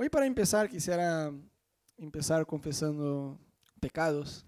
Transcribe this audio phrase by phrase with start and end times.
[0.00, 1.30] hoy para empezar quisiera
[1.98, 3.38] empezar confesando
[3.80, 4.46] pecados,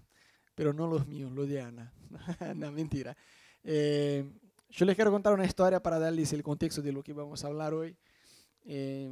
[0.55, 1.93] pero no los míos, los de Ana.
[2.55, 3.15] no, mentira.
[3.63, 4.27] Eh,
[4.69, 7.47] yo les quiero contar una historia para darles el contexto de lo que vamos a
[7.49, 7.95] hablar hoy.
[8.65, 9.11] Eh,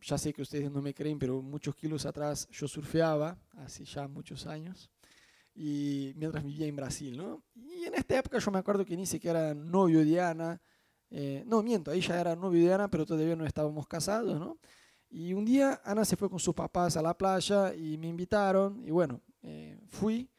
[0.00, 4.06] ya sé que ustedes no me creen, pero muchos kilos atrás yo surfeaba, hace ya
[4.06, 4.92] muchos años,
[5.56, 7.42] y mientras vivía en Brasil, ¿no?
[7.56, 10.62] Y en esta época yo me acuerdo que ni siquiera era novio de Ana,
[11.10, 14.56] eh, no, miento, ya era novio de Ana, pero todavía no estábamos casados, ¿no?
[15.10, 18.80] Y un día Ana se fue con sus papás a la playa y me invitaron,
[18.86, 20.30] y bueno, eh, fui,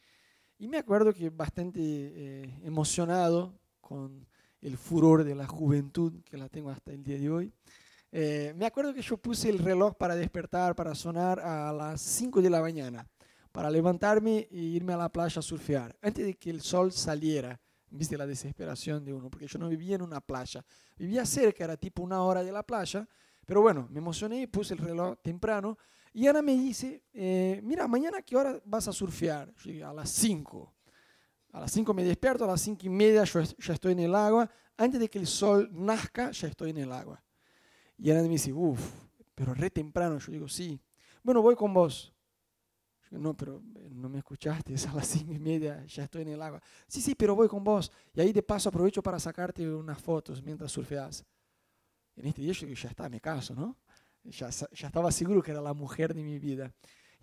[0.57, 4.25] y me acuerdo que bastante eh, emocionado con
[4.61, 7.53] el furor de la juventud, que la tengo hasta el día de hoy.
[8.13, 12.41] Eh, me acuerdo que yo puse el reloj para despertar, para sonar a las 5
[12.41, 13.05] de la mañana,
[13.51, 17.59] para levantarme e irme a la playa a surfear, antes de que el sol saliera.
[17.89, 20.63] Viste la desesperación de uno, porque yo no vivía en una playa,
[20.95, 23.05] vivía cerca, era tipo una hora de la playa,
[23.45, 25.77] pero bueno, me emocioné, puse el reloj temprano
[26.13, 29.53] y Ana me dice, eh, mira, mañana qué hora vas a surfear?
[29.55, 30.73] Yo digo, a las 5.
[31.53, 34.15] A las 5 me despierto, a las 5 y media yo ya estoy en el
[34.15, 37.23] agua, antes de que el sol nazca ya estoy en el agua.
[37.97, 38.81] Y Ana me dice, uff,
[39.35, 40.17] pero re temprano.
[40.17, 40.79] Yo digo, sí.
[41.23, 42.13] Bueno, voy con vos.
[43.11, 46.29] No, pero eh, no me escuchaste, es a las cinco y media, ya estoy en
[46.29, 46.61] el agua.
[46.87, 47.91] Sí, sí, pero voy con vos.
[48.13, 51.25] Y ahí de paso aprovecho para sacarte unas fotos mientras surfeas.
[52.21, 53.77] En este día yo digo, ya está, me caso, ¿no?
[54.23, 56.71] Ya, ya estaba seguro que era la mujer de mi vida.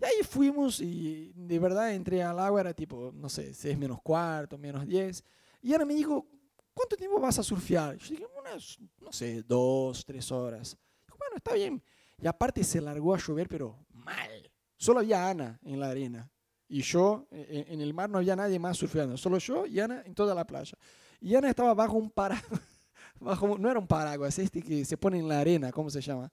[0.01, 4.01] Y ahí fuimos y de verdad entré al agua, era tipo, no sé, 6 menos
[4.01, 5.23] cuarto, menos 10.
[5.61, 6.27] Y Ana me dijo,
[6.73, 7.97] ¿cuánto tiempo vas a surfear?
[7.97, 10.77] Yo dije, unas, no sé, dos, tres horas.
[11.05, 11.81] Dijo, bueno, está bien.
[12.21, 14.51] Y aparte se largó a llover, pero mal.
[14.75, 16.29] Solo había Ana en la arena.
[16.67, 19.17] Y yo, e, e, en el mar no había nadie más surfeando.
[19.17, 20.77] Solo yo y Ana en toda la playa.
[21.19, 22.61] Y Ana estaba bajo un paraguas.
[23.19, 26.31] Bajo, no era un paraguas, este que se pone en la arena, ¿cómo se llama?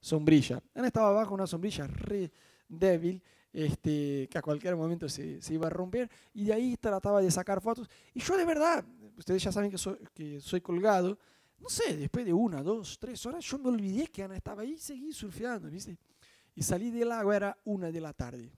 [0.00, 0.62] Sombrilla.
[0.74, 2.30] Ana estaba bajo una sombrilla re
[2.68, 3.22] débil
[3.54, 7.30] este, que a cualquier momento se, se, iba a romper, y de ahí trataba de
[7.30, 7.88] sacar fotos.
[8.12, 8.84] Y yo de verdad,
[9.16, 11.16] ustedes ya saben que soy, que soy colgado,
[11.60, 14.72] no sé, después de una, dos, tres horas, yo me olvidé que Ana estaba ahí
[14.72, 15.96] y seguí surfeando, ¿viste?
[16.56, 18.52] Y salí del agua, era una de la tarde.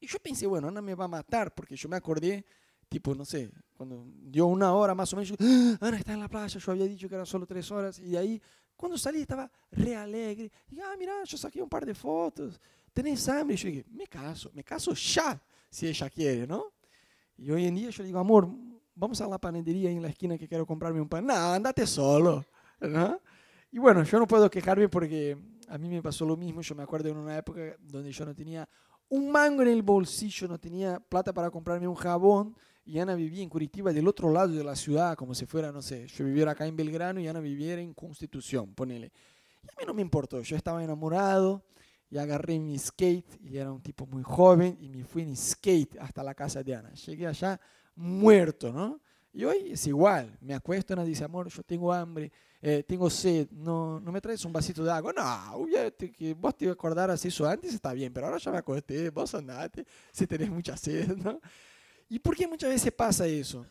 [0.00, 2.44] Y yo pensé, bueno, Ana me va a matar, porque yo me acordé,
[2.88, 5.78] tipo, no sé, cuando dio una hora más o menos, ¡Ah!
[5.80, 8.42] Ana está en la playa, yo había dicho que eran solo tres horas, y ahí,
[8.76, 12.60] cuando salí estaba re alegre, y ah, mira, yo saqué un par de fotos,
[12.92, 13.54] ¿tenés hambre?
[13.54, 15.40] Y yo dije, me caso, me caso ya,
[15.70, 16.72] si ella quiere, ¿no?
[17.36, 18.48] Y hoy en día yo digo, amor,
[18.96, 21.24] vamos a la panadería en la esquina que quiero comprarme un pan.
[21.24, 22.44] No, andate solo.
[22.80, 23.20] ¿no?
[23.70, 26.62] Y bueno, yo no puedo quejarme porque a mí me pasó lo mismo.
[26.62, 28.68] Yo me acuerdo en una época donde yo no tenía
[29.08, 32.56] un mango en el bolsillo, no tenía plata para comprarme un jabón.
[32.88, 35.82] Y Ana vivía en Curitiba, del otro lado de la ciudad, como si fuera, no
[35.82, 39.12] sé, yo viviera acá en Belgrano y Ana viviera en Constitución, ponele.
[39.62, 41.62] Y a mí no me importó, yo estaba enamorado
[42.08, 45.98] y agarré mi skate y era un tipo muy joven y me fui en skate
[46.00, 46.90] hasta la casa de Ana.
[46.94, 47.60] Llegué allá
[47.94, 49.02] muerto, ¿no?
[49.34, 52.32] Y hoy es igual, me acuesto, Ana dice, amor, yo tengo hambre,
[52.62, 55.12] eh, tengo sed, no, no me traes un vasito de agua.
[55.12, 55.66] No,
[56.16, 59.84] que vos te acordaras eso antes está bien, pero ahora ya me acosté, vos andate,
[60.10, 61.38] si tenés mucha sed, ¿no?
[62.08, 63.66] ¿Y por qué muchas veces pasa eso?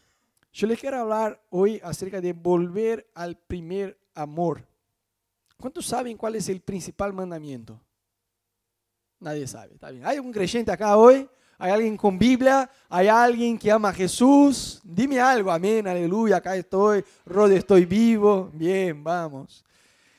[0.54, 4.66] Yo les quiero hablar hoy acerca de volver al primer amor.
[5.58, 7.80] ¿Cuántos saben cuál es el principal mandamiento?
[9.20, 10.06] Nadie sabe, está bien.
[10.06, 11.28] ¿Hay algún creyente acá hoy?
[11.58, 12.70] ¿Hay alguien con Biblia?
[12.88, 14.80] ¿Hay alguien que ama a Jesús?
[14.84, 18.52] Dime algo, amén, aleluya, acá estoy, Rode, estoy vivo.
[18.54, 19.66] Bien, vamos.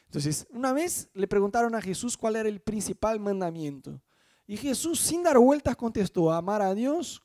[0.07, 4.01] Entonces, una vez le preguntaron a Jesús cuál era el principal mandamiento.
[4.47, 7.23] Y Jesús, sin dar vueltas, contestó, amar a Dios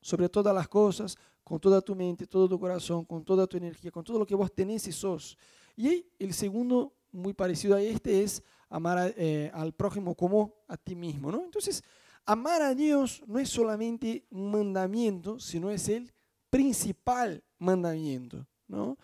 [0.00, 3.90] sobre todas las cosas, con toda tu mente, todo tu corazón, con toda tu energía,
[3.90, 5.36] con todo lo que vos tenés y sos.
[5.76, 10.94] Y el segundo, muy parecido a este, es amar eh, al prójimo como a ti
[10.94, 11.32] mismo.
[11.32, 11.44] ¿no?
[11.44, 11.82] Entonces,
[12.24, 16.12] amar a Dios no es solamente un mandamiento, sino es el
[16.50, 18.46] principal mandamiento.
[18.68, 18.96] ¿no?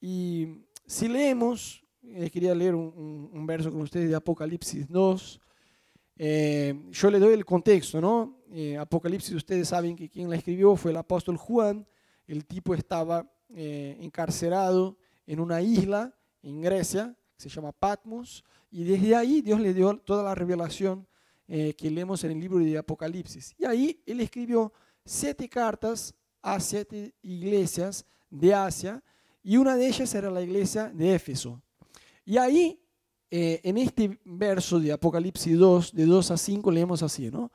[0.00, 5.40] Y si leemos, eh, quería leer un, verso con ustedes de Apocalipsis 2,
[6.16, 8.39] eh, yo le doy el contexto, ¿no?
[8.52, 11.86] Eh, Apocalipsis, ustedes saben que quien la escribió fue el apóstol Juan,
[12.26, 19.14] el tipo estaba eh, encarcerado en una isla en Grecia, se llama Patmos, y desde
[19.14, 21.06] ahí Dios le dio toda la revelación
[21.46, 23.54] eh, que leemos en el libro de Apocalipsis.
[23.58, 24.72] Y ahí él escribió
[25.04, 29.02] siete cartas a siete iglesias de Asia,
[29.42, 31.62] y una de ellas era la iglesia de Éfeso.
[32.24, 32.80] Y ahí,
[33.30, 37.50] eh, en este verso de Apocalipsis 2, de 2 a 5, leemos así, ¿no?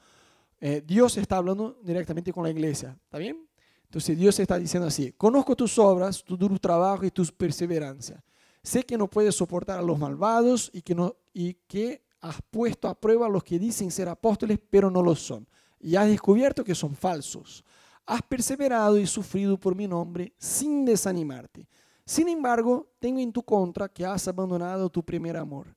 [0.59, 3.47] Eh, Dios está hablando directamente con la iglesia, ¿está bien?
[3.83, 8.23] Entonces Dios está diciendo así, conozco tus obras, tu duro trabajo y tu perseverancia.
[8.63, 12.87] Sé que no puedes soportar a los malvados y que, no, y que has puesto
[12.87, 15.47] a prueba a los que dicen ser apóstoles, pero no lo son,
[15.79, 17.63] y has descubierto que son falsos.
[18.05, 21.67] Has perseverado y sufrido por mi nombre sin desanimarte.
[22.05, 25.75] Sin embargo, tengo en tu contra que has abandonado tu primer amor.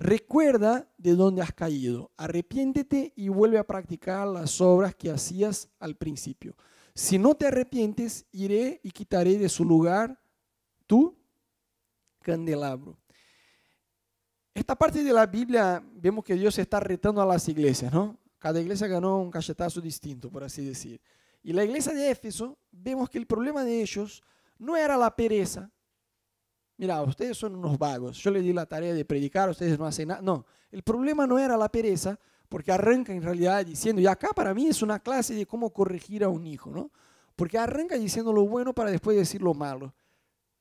[0.00, 5.94] Recuerda de dónde has caído, arrepiéntete y vuelve a practicar las obras que hacías al
[5.94, 6.56] principio.
[6.94, 10.18] Si no te arrepientes, iré y quitaré de su lugar
[10.86, 11.14] tu
[12.22, 12.96] candelabro.
[14.54, 18.18] Esta parte de la Biblia vemos que Dios está retando a las iglesias, ¿no?
[18.38, 20.98] Cada iglesia ganó un cachetazo distinto, por así decir.
[21.42, 24.22] Y la iglesia de Éfeso, vemos que el problema de ellos
[24.58, 25.70] no era la pereza.
[26.80, 28.16] Mira, ustedes son unos vagos.
[28.16, 30.22] Yo les di la tarea de predicar, ustedes no hacen nada.
[30.22, 32.18] No, el problema no era la pereza,
[32.48, 36.24] porque arranca en realidad diciendo, y acá para mí es una clase de cómo corregir
[36.24, 36.90] a un hijo, ¿no?
[37.36, 39.92] Porque arranca diciendo lo bueno para después decir lo malo.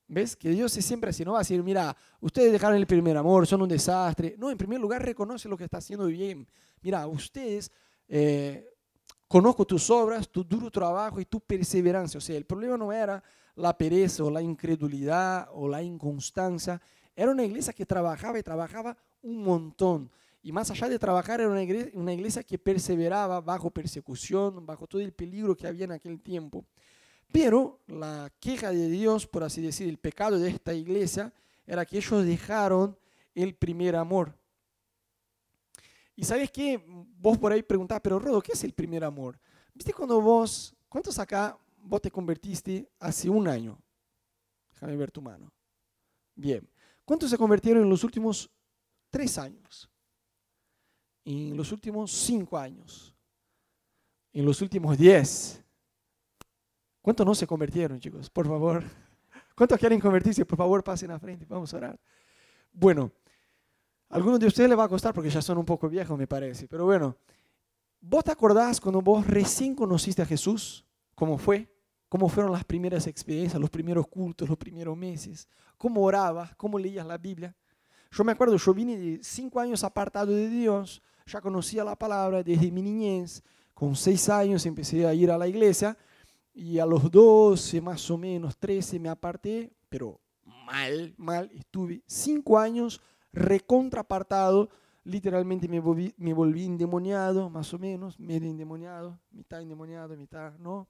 [0.09, 0.35] ¿Ves?
[0.35, 3.47] Que Dios es siempre así, no va a decir, mira, ustedes dejaron el primer amor,
[3.47, 4.35] son un desastre.
[4.37, 6.45] No, en primer lugar reconoce lo que está haciendo bien.
[6.81, 7.71] Mira, ustedes,
[8.09, 8.67] eh,
[9.29, 12.17] conozco tus obras, tu duro trabajo y tu perseverancia.
[12.17, 13.23] O sea, el problema no era
[13.55, 16.81] la pereza o la incredulidad o la inconstancia.
[17.15, 20.09] Era una iglesia que trabajaba y trabajaba un montón.
[20.41, 25.11] Y más allá de trabajar, era una iglesia, que perseveraba bajo persecución, bajo todo el
[25.11, 26.65] peligro que había en aquel tiempo.
[27.31, 31.31] Pero la queja de Dios, por así decir, el pecado de esta iglesia,
[31.67, 32.97] era que ellos dejaron
[33.35, 34.38] el primer amor.
[36.19, 36.83] Y sabes qué,
[37.17, 39.39] vos por ahí preguntás, pero Rodo, ¿qué es el primer amor?
[39.73, 43.81] ¿Viste cuando vos, cuántos acá vos te convertiste hace un año?
[44.73, 45.49] Déjame ver tu mano.
[46.35, 46.69] Bien.
[47.05, 48.51] ¿Cuántos se convirtieron en los últimos
[49.09, 49.89] tres años?
[51.23, 53.15] En los últimos cinco años.
[54.33, 55.63] En los últimos diez.
[57.01, 58.29] ¿Cuántos no se convirtieron, chicos?
[58.29, 58.83] Por favor.
[59.55, 60.43] ¿Cuántos quieren convertirse?
[60.43, 61.45] Por favor, pasen a frente.
[61.45, 61.99] Vamos a orar.
[62.73, 63.09] Bueno,
[64.09, 66.67] algunos de ustedes les va a costar porque ya son un poco viejos, me parece.
[66.67, 67.15] Pero bueno,
[68.01, 70.83] ¿vos te acordás cuando vos recién conociste a Jesús?
[71.13, 71.67] ¿Cómo fue?
[72.09, 75.47] ¿Cómo fueron las primeras experiencias, los primeros cultos, los primeros meses?
[75.77, 76.55] ¿Cómo orabas?
[76.55, 77.55] ¿Cómo leías la Biblia?
[78.11, 82.41] Yo me acuerdo, yo vine de cinco años apartado de Dios, ya conocía la palabra
[82.41, 83.43] desde mi niñez.
[83.75, 85.95] Con seis años empecé a ir a la iglesia
[86.53, 91.51] y a los 12, más o menos, 13, me aparté, pero mal, mal.
[91.53, 92.99] Estuve cinco años
[93.33, 94.69] recontra apartado.
[95.03, 100.87] Literalmente me volví, me volví endemoniado, más o menos, medio endemoniado, mitad endemoniado, mitad no.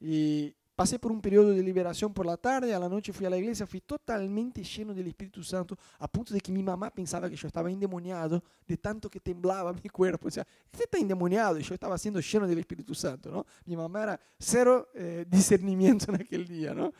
[0.00, 3.30] Y Pasé por un periodo de liberación por la tarde, a la noche fui a
[3.30, 7.28] la iglesia, fui totalmente lleno del Espíritu Santo, a punto de que mi mamá pensaba
[7.28, 10.28] que yo estaba endemoniado de tanto que temblaba mi cuerpo.
[10.28, 13.44] O sea, este está endemoniado y yo estaba siendo lleno del Espíritu Santo, ¿no?
[13.66, 16.92] Mi mamá era cero eh, discernimiento en aquel día, ¿no?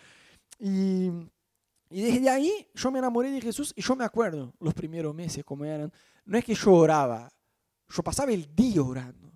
[0.60, 1.10] Y,
[1.92, 5.44] y desde ahí yo me enamoré de Jesús y yo me acuerdo los primeros meses
[5.44, 5.92] como eran.
[6.24, 7.30] No es que yo oraba,
[7.88, 9.32] yo pasaba el día orando.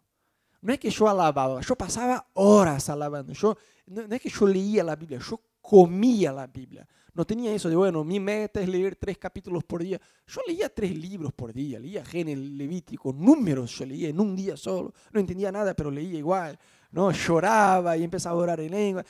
[0.63, 3.33] No es que yo alababa, yo pasaba horas alabando.
[3.33, 3.57] Yo
[3.87, 6.87] no, es que yo leía la Biblia, yo comía la Biblia.
[7.13, 10.01] No tenía eso de, bueno, mi meta es leer tres capítulos por día.
[10.27, 14.57] Yo leía tres libros por día, leía Génesis, Levítico, números yo leía en un día
[14.57, 14.93] solo.
[15.13, 16.59] No entendía nada, pero leía igual.
[16.91, 17.11] ¿no?
[17.11, 19.05] Lloraba y empezaba a orar en lengua.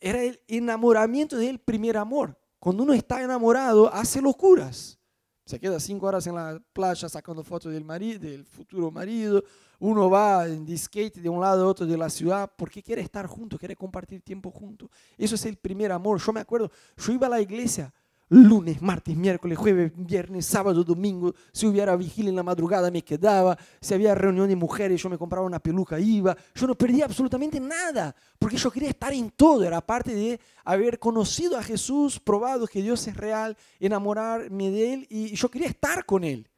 [0.00, 2.36] Era el enamoramiento del primer amor.
[2.58, 4.98] Cuando uno está enamorado, hace locuras.
[5.44, 9.42] Se queda cinco horas en la playa sacando fotos del, marido, del futuro marido,
[9.78, 13.26] uno va en skate de un lado a otro de la ciudad porque quiere estar
[13.26, 14.90] junto, quiere compartir tiempo junto.
[15.16, 16.20] Eso es el primer amor.
[16.20, 17.94] Yo me acuerdo, yo iba a la iglesia
[18.28, 21.34] lunes, martes, miércoles, jueves, viernes, sábado, domingo.
[21.52, 23.56] Si hubiera vigilia en la madrugada me quedaba.
[23.80, 26.36] Si había reunión de mujeres yo me compraba una peluca, iba.
[26.54, 29.64] Yo no perdía absolutamente nada porque yo quería estar en todo.
[29.64, 35.06] Era parte de haber conocido a Jesús, probado que Dios es real, enamorarme de Él
[35.08, 36.48] y yo quería estar con Él.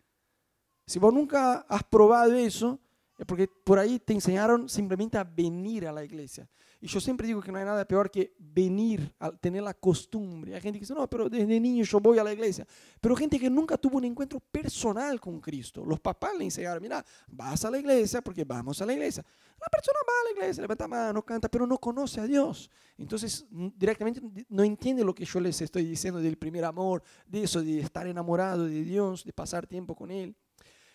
[0.87, 2.81] Si vos nunca has probado eso,
[3.27, 6.49] porque por ahí te enseñaron simplemente a venir a la iglesia.
[6.81, 10.55] Y yo siempre digo que no hay nada peor que venir, a tener la costumbre.
[10.55, 12.67] Hay gente que dice, no, pero desde niño yo voy a la iglesia.
[12.99, 15.85] Pero gente que nunca tuvo un encuentro personal con Cristo.
[15.85, 19.23] Los papás le enseñaron, mira, vas a la iglesia porque vamos a la iglesia.
[19.61, 22.71] La persona va a la iglesia, levanta mano, canta, pero no conoce a Dios.
[22.97, 27.61] Entonces, directamente no entiende lo que yo les estoy diciendo del primer amor, de eso,
[27.61, 30.35] de estar enamorado de Dios, de pasar tiempo con Él.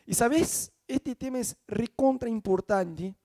[0.05, 3.15] Y sabes, este tema es recontra importante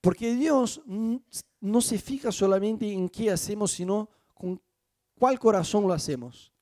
[0.00, 4.60] porque Dios no se fija solamente en qué hacemos, sino con
[5.18, 6.52] cuál corazón lo hacemos.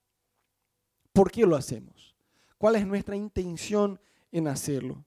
[1.12, 2.16] ¿Por qué lo hacemos?
[2.58, 4.00] ¿Cuál es nuestra intención
[4.32, 5.04] en hacerlo?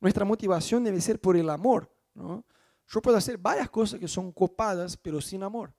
[0.00, 1.90] Nuestra motivación debe ser por el amor.
[2.14, 2.44] ¿no?
[2.88, 5.72] Yo puedo hacer varias cosas que son copadas, pero sin amor.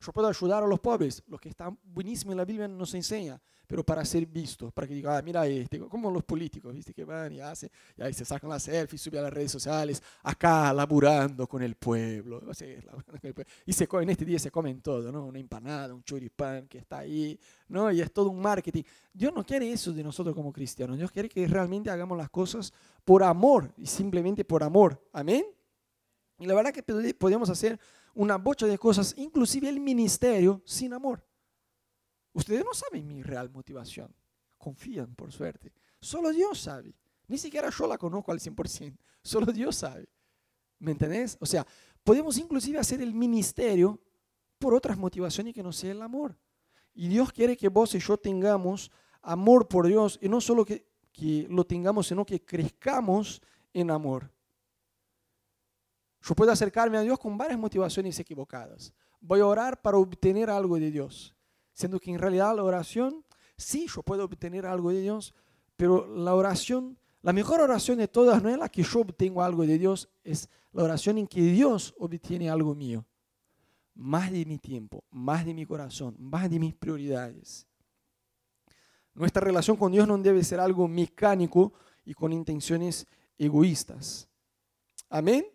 [0.00, 3.40] Yo puedo ayudar a los pobres, lo que está buenísimo en la Biblia nos enseña,
[3.66, 6.92] pero para ser visto, para que diga, ah, mira este, como los políticos, ¿viste?
[6.92, 10.02] Que van y hacen, y ahí se sacan las selfies, suben a las redes sociales,
[10.22, 12.40] acá laburando con el pueblo.
[13.66, 15.26] Y se en este día se comen todo, ¿no?
[15.26, 17.90] Una empanada, un choripán que está ahí, ¿no?
[17.90, 18.82] Y es todo un marketing.
[19.12, 20.96] Dios no quiere eso de nosotros como cristianos.
[20.98, 22.72] Dios quiere que realmente hagamos las cosas
[23.04, 25.02] por amor y simplemente por amor.
[25.12, 25.44] Amén.
[26.38, 26.82] Y la verdad que
[27.14, 27.78] podemos hacer
[28.14, 31.22] una bocha de cosas, inclusive el ministerio, sin amor.
[32.36, 34.14] Ustedes no saben mi real motivación.
[34.58, 35.72] Confían, por suerte.
[35.98, 36.94] Solo Dios sabe.
[37.28, 38.94] Ni siquiera yo la conozco al 100%.
[39.22, 40.06] Solo Dios sabe.
[40.78, 41.38] ¿Me entendés?
[41.40, 41.66] O sea,
[42.04, 43.98] podemos inclusive hacer el ministerio
[44.58, 46.36] por otras motivaciones que no sea el amor.
[46.92, 48.90] Y Dios quiere que vos y yo tengamos
[49.22, 53.40] amor por Dios y no solo que, que lo tengamos, sino que crezcamos
[53.72, 54.30] en amor.
[56.20, 58.92] Yo puedo acercarme a Dios con varias motivaciones equivocadas.
[59.20, 61.35] Voy a orar para obtener algo de Dios,
[61.76, 63.22] siendo que en realidad la oración,
[63.58, 65.34] sí, yo puedo obtener algo de Dios,
[65.76, 69.66] pero la oración, la mejor oración de todas no es la que yo obtengo algo
[69.66, 73.04] de Dios, es la oración en que Dios obtiene algo mío.
[73.94, 77.66] Más de mi tiempo, más de mi corazón, más de mis prioridades.
[79.12, 81.74] Nuestra relación con Dios no debe ser algo mecánico
[82.06, 83.06] y con intenciones
[83.36, 84.28] egoístas.
[85.10, 85.46] Amén.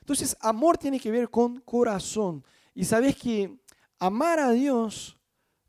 [0.00, 2.44] Entonces, amor tiene que ver con corazón.
[2.74, 3.59] Y sabes que
[4.00, 5.16] amar a Dios,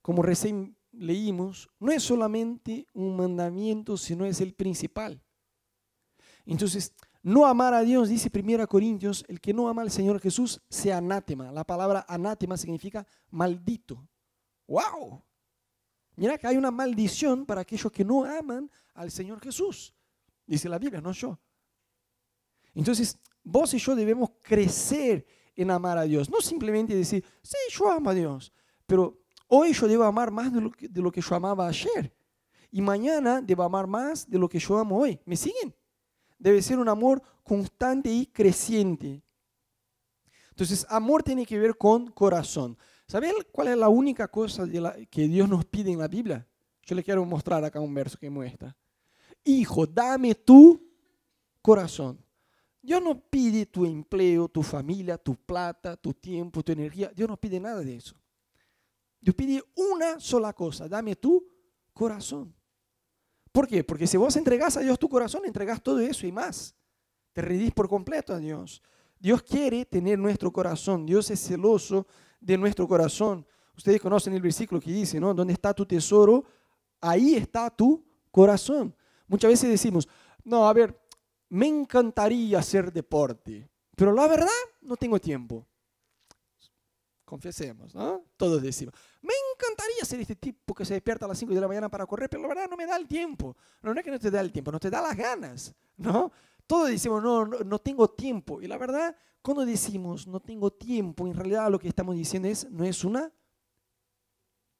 [0.01, 5.21] como recién leímos, no es solamente un mandamiento, sino es el principal.
[6.45, 10.59] Entonces, no amar a Dios, dice 1 Corintios, el que no ama al Señor Jesús,
[10.69, 11.51] sea anátema.
[11.51, 14.07] La palabra anátema significa maldito.
[14.67, 15.23] ¡Wow!
[16.15, 19.93] Mira que hay una maldición para aquellos que no aman al Señor Jesús.
[20.47, 21.39] Dice la Biblia, no yo.
[22.73, 26.29] Entonces, vos y yo debemos crecer en amar a Dios.
[26.29, 28.51] No simplemente decir, sí, yo amo a Dios,
[28.85, 32.13] pero hoy yo debo amar más de lo que, de yo amaba ayer.
[32.71, 35.19] Y mañana debo amar más de lo que yo amo hoy.
[35.25, 35.75] ¿Me siguen?
[36.39, 39.21] Debe ser un amor constante y creciente.
[40.49, 42.77] Entonces, amor tiene que ver con corazón.
[43.07, 44.65] ¿Saben cuál es la única cosa
[45.09, 46.47] que Dios nos pide en la Biblia?
[46.83, 48.75] Yo le quiero mostrar acá un verso que muestra.
[49.43, 50.81] Hijo, dame tu
[51.61, 52.23] corazón.
[52.81, 57.11] Dios no pide tu empleo, tu familia, tu plata, tu tiempo, tu energía.
[57.15, 58.15] Dios no pide nada de eso.
[59.19, 61.47] Dios pide una sola cosa, dame tu
[61.93, 62.55] corazón.
[63.51, 63.83] ¿Por qué?
[63.83, 66.73] Porque si vos entregas a Dios tu corazón, entregas todo eso y más.
[67.33, 68.81] Te redís por completo a Dios.
[69.19, 71.05] Dios quiere tener nuestro corazón.
[71.05, 72.07] Dios es celoso
[72.39, 73.45] de nuestro corazón.
[73.77, 75.33] Ustedes conocen el versículo que dice, ¿no?
[75.33, 76.43] Donde está tu tesoro,
[76.99, 78.95] ahí está tu corazón.
[79.27, 80.07] Muchas veces decimos,
[80.43, 81.00] no, a ver,
[81.51, 84.47] me encantaría hacer deporte, pero la verdad
[84.81, 85.67] no tengo tiempo.
[87.25, 88.23] Confesemos, ¿no?
[88.37, 91.67] Todos decimos, me encantaría ser este tipo que se despierta a las 5 de la
[91.67, 93.55] mañana para correr, pero la verdad no me da el tiempo.
[93.81, 96.31] No, no es que no te da el tiempo, no te da las ganas, ¿no?
[96.65, 98.61] Todos decimos, no, no, no tengo tiempo.
[98.61, 102.69] Y la verdad, cuando decimos no tengo tiempo, en realidad lo que estamos diciendo es,
[102.69, 103.29] no es una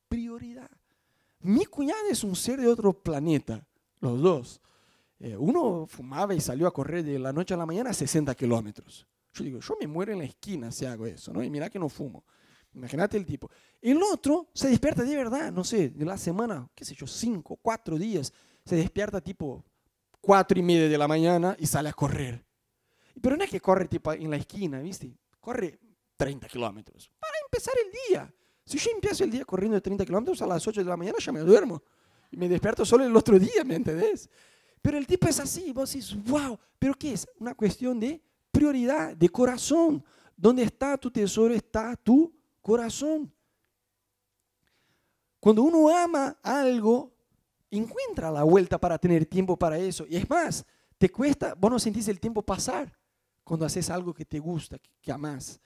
[0.07, 0.71] prioridad.
[1.39, 3.67] Mi cuñada es un ser de otro planeta,
[3.99, 4.61] los dos.
[5.23, 9.05] Eh, uno fumaba y salió a correr de la noche a la mañana 60 kilómetros.
[9.33, 11.43] Yo digo, yo me muero en la esquina si hago eso, ¿no?
[11.43, 12.23] Y mira que no fumo.
[12.73, 13.49] Imagínate el tipo.
[13.79, 17.59] El otro se despierta de verdad, no sé, de la semana, qué sé yo, cinco,
[17.61, 18.33] cuatro días,
[18.65, 19.63] se despierta tipo
[20.19, 22.43] cuatro y media de la mañana y sale a correr.
[23.21, 25.13] Pero no es que corre tipo en la esquina, ¿viste?
[25.39, 25.79] Corre
[26.17, 28.33] 30 kilómetros para empezar el día.
[28.65, 31.31] Si yo empiezo el día corriendo 30 kilómetros a las 8 de la mañana ya
[31.31, 31.83] me duermo.
[32.31, 34.29] Y me despierto solo el otro día, ¿me entendés?
[34.81, 37.27] Pero el tipo es así, vos decís, wow, pero ¿qué es?
[37.39, 38.21] Una cuestión de
[38.51, 40.03] prioridad, de corazón.
[40.35, 43.31] Donde está tu tesoro, está tu corazón.
[45.39, 47.13] Cuando uno ama algo,
[47.69, 50.05] encuentra la vuelta para tener tiempo para eso.
[50.07, 50.65] Y es más,
[50.97, 52.91] te cuesta, vos no sentís el tiempo pasar
[53.43, 55.59] cuando haces algo que te gusta, que, que amás.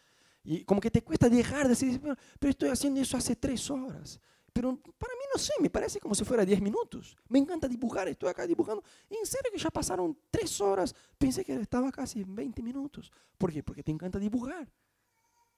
[0.44, 2.00] Y como que te cuesta dejar de decir,
[2.40, 4.20] pero estoy haciendo eso hace tres horas.
[4.56, 7.18] Pero para mí no sé, me parece como si fuera 10 minutos.
[7.28, 8.82] Me encanta dibujar, estoy acá dibujando.
[9.10, 13.12] En serio que ya pasaron 3 horas, pensé que estaba casi en 20 minutos.
[13.38, 13.62] ¿Por qué?
[13.62, 14.72] Porque te encanta dibujar.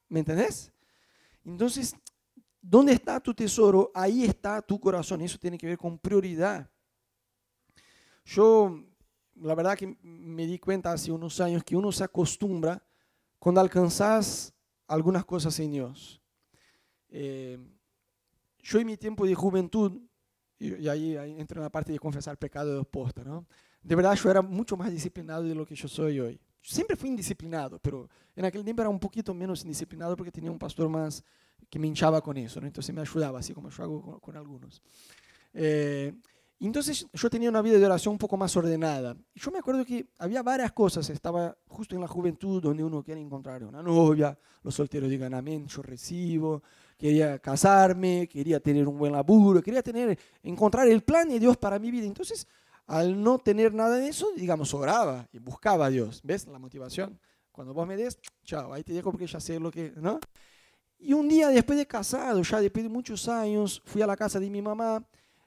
[0.09, 0.71] ¿Me entendés?
[1.45, 1.95] Entonces,
[2.59, 3.91] ¿dónde está tu tesoro?
[3.93, 5.21] Ahí está tu corazón.
[5.21, 6.67] Eso tiene que ver con prioridad.
[8.25, 8.83] Yo,
[9.35, 12.83] la verdad que me di cuenta hace unos años que uno se acostumbra
[13.37, 14.55] cuando alcanzas
[14.87, 16.19] algunas cosas en Dios.
[17.09, 17.59] Eh,
[18.67, 19.97] yo en mi tiempo de juventud,
[20.59, 23.47] y, ahí, entro en la parte de confesar pecado de posta, ¿no?
[23.81, 26.39] De verdad yo era mucho más disciplinado de lo que yo soy hoy.
[26.61, 30.59] Siempre fui indisciplinado, pero en aquel tiempo era un poquito menos indisciplinado porque tenía un
[30.59, 31.23] pastor más
[31.69, 32.67] que me hinchaba con eso, ¿no?
[32.67, 34.81] entonces me ayudaba, así como yo hago con, con algunos.
[35.53, 36.13] Eh,
[36.59, 39.15] entonces yo tenía una vida de oración un poco más ordenada.
[39.35, 41.07] Yo me acuerdo que había varias cosas.
[41.09, 44.37] Estaba justo en la juventud donde uno quiere encontrar una novia.
[44.63, 46.63] Los solteros digan amén, yo recibo.
[46.97, 51.77] Quería casarme, quería tener un buen laburo, quería tener, encontrar el plan de Dios para
[51.77, 52.05] mi vida.
[52.05, 52.47] Entonces,
[52.87, 56.21] al no tener nada de eso, digamos, oraba y buscaba a Dios.
[56.23, 57.19] ¿Ves la motivación?
[57.51, 60.19] Cuando vos me des, chao, ahí te dejo porque ya sé lo que, ¿no?
[60.99, 64.39] Y un día después de casado, ya después de muchos años, fui a la casa
[64.39, 65.05] de mi mamá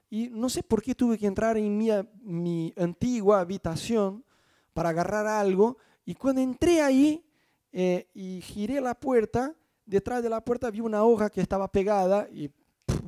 [0.09, 1.89] y no sé por qué tuve que entrar en mi,
[2.21, 4.23] mi antigua habitación
[4.73, 5.77] para agarrar algo.
[6.05, 7.25] Y cuando entré ahí
[7.71, 9.55] eh, y giré la puerta,
[9.91, 12.49] detrás de la puerta vi una hoja que estaba pegada y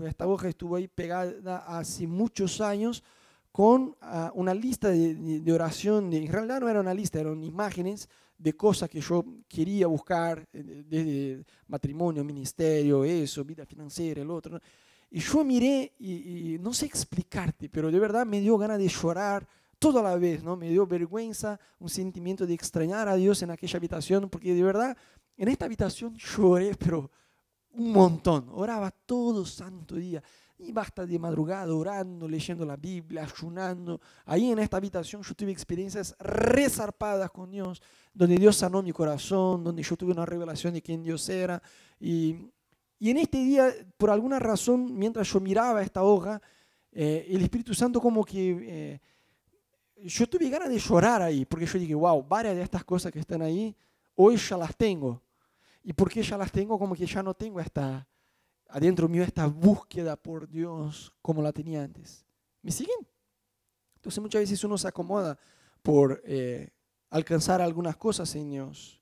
[0.06, 3.02] esta hoja estuvo ahí pegada hace muchos años
[3.54, 6.10] con uh, una lista de, oración.
[6.10, 10.46] De, en realidad no era una lista, eran imágenes de cosas que yo quería buscar,
[10.52, 14.56] desde matrimonio, ministerio, eso, vida financiera, el otro.
[14.56, 14.60] ¿no?
[15.10, 18.90] Y yo miré y, y, no sé explicarte, pero de verdad me dio ganas de
[18.90, 19.48] llorar
[19.80, 20.56] toda la vez, ¿no?
[20.56, 24.98] Me dio vergüenza, un sentimiento de extrañar a Dios en aquella habitación, porque de verdad
[25.38, 27.10] en esta habitación lloré, pero
[27.72, 28.50] un montón.
[28.52, 30.24] Oraba todo santo día.
[30.60, 34.00] Y basta de madrugada orando, leyendo la Biblia, ayunando.
[34.25, 37.82] Ahí en esta habitación yo tuve experiencias resarpadas con Dios,
[38.13, 41.62] donde Dios sanó mi corazón, donde yo tuve una revelación de quién Dios era.
[42.00, 42.54] Y
[43.04, 46.42] y en este día, por alguna razón, mientras yo miraba esta hoja,
[46.90, 48.58] eh, el Espíritu Santo como que...
[48.62, 49.02] Eh,
[50.06, 53.20] yo tuve ganas de llorar ahí, porque yo dije, wow, varias de estas cosas que
[53.20, 53.75] están ahí,
[54.15, 55.22] hoy ya las tengo.
[55.84, 58.08] Y porque ya las tengo, como que ya no tengo esta,
[58.70, 62.25] adentro mío, esta búsqueda por Dios como la tenía antes.
[62.62, 63.08] ¿Me siguen?
[63.96, 65.38] Entonces muchas veces uno se acomoda
[65.82, 66.70] por eh,
[67.10, 69.01] alcanzar algunas cosas en Dios.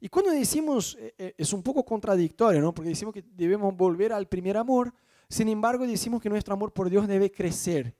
[0.00, 2.72] Y cuando decimos, eh, eh, es un poco contradictorio, ¿no?
[2.72, 4.94] Porque decimos que debemos volver al primer amor,
[5.28, 7.96] sin embargo decimos que nuestro amor por Dios debe crecer.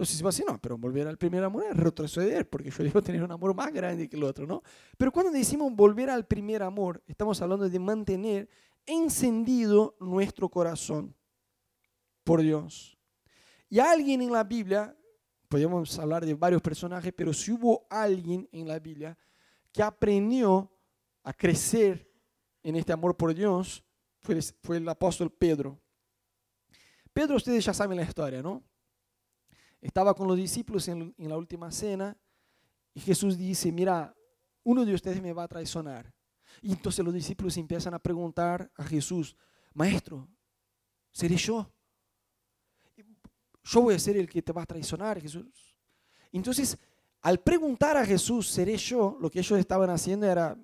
[0.00, 2.84] Entonces se va a decir, no, pero volver al primer amor es retroceder, porque yo
[2.84, 4.62] debo tener un amor más grande que el otro, ¿no?
[4.96, 8.48] Pero cuando decimos volver al primer amor, estamos hablando de mantener
[8.86, 11.14] encendido nuestro corazón
[12.24, 12.96] por Dios.
[13.68, 14.96] Y alguien en la Biblia,
[15.50, 19.18] podemos hablar de varios personajes, pero si hubo alguien en la Biblia
[19.70, 20.72] que aprendió
[21.24, 22.10] a crecer
[22.62, 23.84] en este amor por Dios
[24.62, 25.78] fue el apóstol Pedro.
[27.12, 28.64] Pedro, ustedes ya saben la historia, ¿no?
[29.80, 32.16] Estaba con los discípulos en, la última cena
[32.92, 34.14] y Jesús dice, mira,
[34.62, 36.12] uno de ustedes me va a traicionar.
[36.60, 39.36] Y entonces los discípulos empiezan a preguntar a Jesús,
[39.72, 40.28] maestro,
[41.10, 41.72] ¿seré yo?
[43.62, 45.76] Yo voy a ser el que te va a traicionar, Jesús.
[46.32, 46.76] Entonces,
[47.22, 49.16] al preguntar a Jesús, ¿seré yo?
[49.20, 50.56] Lo que ellos estaban haciendo era,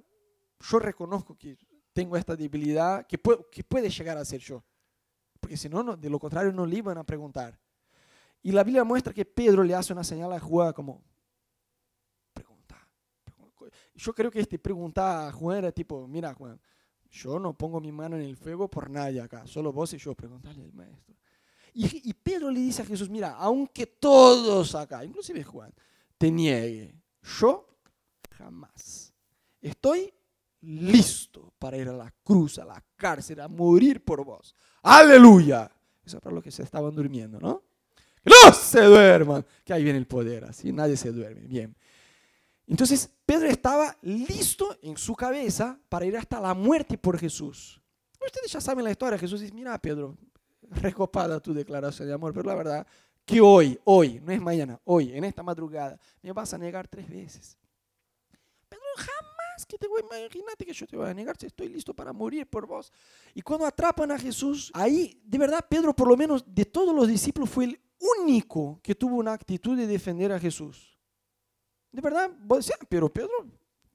[0.60, 1.56] yo reconozco que
[1.92, 4.64] tengo esta debilidad que puede llegar a ser yo.
[5.40, 7.58] Porque si no, no, de lo contrario no le iban a preguntar.
[8.42, 11.02] Y la Biblia muestra que Pedro le hace una señal a Juan como,
[12.32, 12.88] pregunta.
[13.94, 16.60] Yo creo que este pregunta a Juan era tipo, mira Juan,
[17.10, 20.14] yo no pongo mi mano en el fuego por nadie acá, solo vos y yo,
[20.14, 21.16] preguntarle al maestro.
[21.72, 25.72] Y, y Pedro le dice a Jesús, mira, aunque todos acá, inclusive Juan,
[26.18, 27.66] te niegue, yo
[28.30, 29.12] jamás.
[29.60, 30.12] Estoy
[30.60, 34.54] listo para ir a la cruz, a la cárcel, a morir por vos.
[34.82, 35.70] Aleluya.
[36.04, 37.62] Eso es para los que se estaban durmiendo, ¿no?
[38.26, 41.42] No se duerman, que ahí viene el poder, así nadie se duerme.
[41.42, 41.74] Bien.
[42.66, 47.80] Entonces Pedro estaba listo en su cabeza para ir hasta la muerte por Jesús.
[48.24, 49.18] Ustedes ya saben la historia.
[49.18, 50.16] Jesús dice, mira Pedro,
[50.70, 52.86] recopada tu declaración de amor, pero la verdad
[53.24, 57.08] que hoy, hoy, no es mañana, hoy, en esta madrugada, me vas a negar tres
[57.08, 57.56] veces.
[58.68, 62.12] Pedro jamás que te voy, imagínate que yo te voy a negar estoy listo para
[62.12, 62.92] morir por vos.
[63.34, 67.08] Y cuando atrapan a Jesús, ahí de verdad Pedro por lo menos de todos los
[67.08, 67.80] discípulos fue el
[68.20, 70.96] único que tuvo una actitud de defender a Jesús.
[71.92, 72.30] De verdad,
[72.88, 73.46] pero Pedro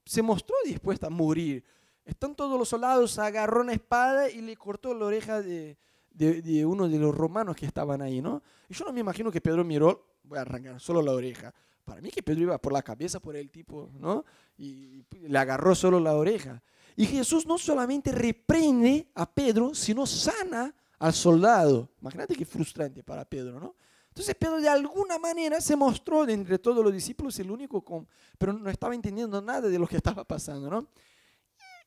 [0.04, 1.64] se mostró dispuesto a morir.
[2.04, 5.78] Están todos los soldados, agarró una espada y le cortó la oreja de,
[6.10, 8.42] de, de, uno de los romanos que estaban ahí, ¿no?
[8.68, 11.54] Y yo no me imagino que Pedro miró, voy a arrancar solo la oreja.
[11.84, 14.24] Para mí que Pedro iba por la cabeza por el tipo, ¿no?
[14.56, 16.62] Y le agarró solo la oreja.
[16.96, 21.88] Y Jesús no solamente reprende a Pedro, sino sana al soldado.
[22.00, 23.74] Imagínate qué frustrante para Pedro, ¿no?
[24.12, 28.52] Entonces Pedro de alguna manera se mostró entre todos los discípulos el único con, pero
[28.52, 30.86] no estaba entendiendo nada de lo que estaba pasando, ¿no?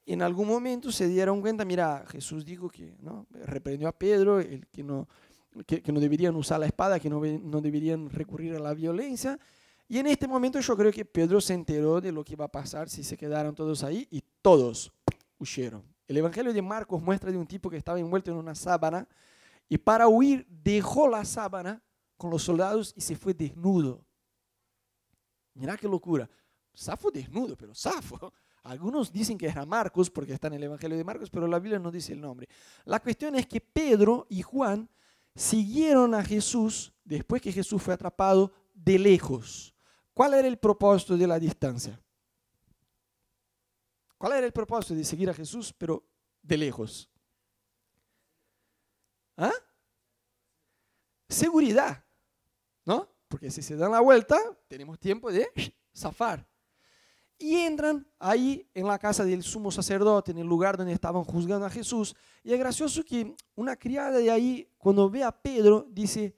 [0.04, 3.28] Y en algún momento se dieron cuenta, mira, Jesús dijo que, ¿no?
[3.30, 5.08] Reprendió a Pedro, el que no,
[5.68, 9.38] que, que no deberían usar la espada, que no, no deberían recurrir a la violencia.
[9.88, 12.52] Y en este momento yo creo que Pedro se enteró de lo que iba a
[12.52, 14.92] pasar si se quedaron todos ahí y todos
[15.38, 15.84] huyeron.
[16.08, 19.08] El Evangelio de Marcos muestra de un tipo que estaba envuelto en una sábana
[19.70, 21.82] y para huir dejó la sábana
[22.18, 24.06] con los soldados y se fue desnudo.
[25.54, 26.30] Mira qué locura.
[26.74, 28.34] Safo desnudo, pero Safo.
[28.64, 31.80] Algunos dicen que era Marcos porque está en el Evangelio de Marcos, pero la Biblia
[31.80, 32.48] no dice el nombre.
[32.86, 34.90] La cuestión es que Pedro y Juan
[35.36, 39.76] siguieron a Jesús después que Jesús fue atrapado de lejos.
[40.14, 42.02] ¿Cuál era el propósito de la distancia?
[44.18, 46.04] ¿Cuál era el propósito de seguir a Jesús, pero
[46.42, 47.10] de lejos?
[49.38, 49.52] ¿Ah?
[51.28, 52.05] Seguridad,
[52.86, 53.10] ¿no?
[53.28, 55.48] Porque si se dan la vuelta, tenemos tiempo de
[55.94, 56.48] zafar.
[57.38, 61.66] Y entran ahí en la casa del sumo sacerdote, en el lugar donde estaban juzgando
[61.66, 62.16] a Jesús.
[62.44, 66.38] Y es gracioso que una criada de ahí, cuando ve a Pedro, dice,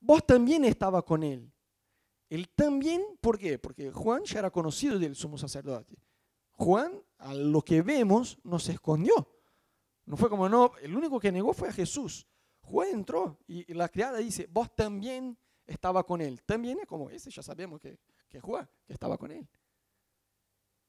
[0.00, 1.52] vos también estaba con él.
[2.30, 3.58] Él también, ¿por qué?
[3.58, 5.98] Porque Juan ya era conocido del sumo sacerdote.
[6.52, 9.14] Juan, a lo que vemos, no se escondió.
[10.06, 12.26] No fue como, no, el único que negó fue a Jesús.
[12.62, 16.42] Juan entró y la criada dice, vos también estaba con él.
[16.42, 19.46] También es como ese, ya sabemos que, que Juan, que estaba con él.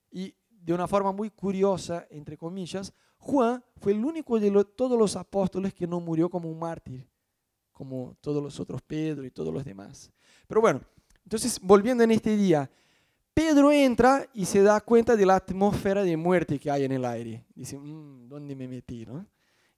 [0.09, 5.15] Y de una forma muy curiosa, entre comillas, Juan fue el único de todos los
[5.15, 7.07] apóstoles que no murió como un mártir,
[7.71, 10.11] como todos los otros, Pedro y todos los demás.
[10.47, 10.81] Pero bueno,
[11.23, 12.69] entonces volviendo en este día,
[13.33, 17.05] Pedro entra y se da cuenta de la atmósfera de muerte que hay en el
[17.05, 17.45] aire.
[17.53, 19.05] Dice, mm, ¿dónde me metí?
[19.05, 19.25] No?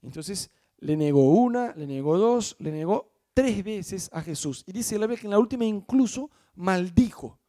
[0.01, 4.63] Entonces le negó una, le negó dos, le negó tres veces a Jesús.
[4.65, 7.39] Y dice la vez que en la última incluso maldijo.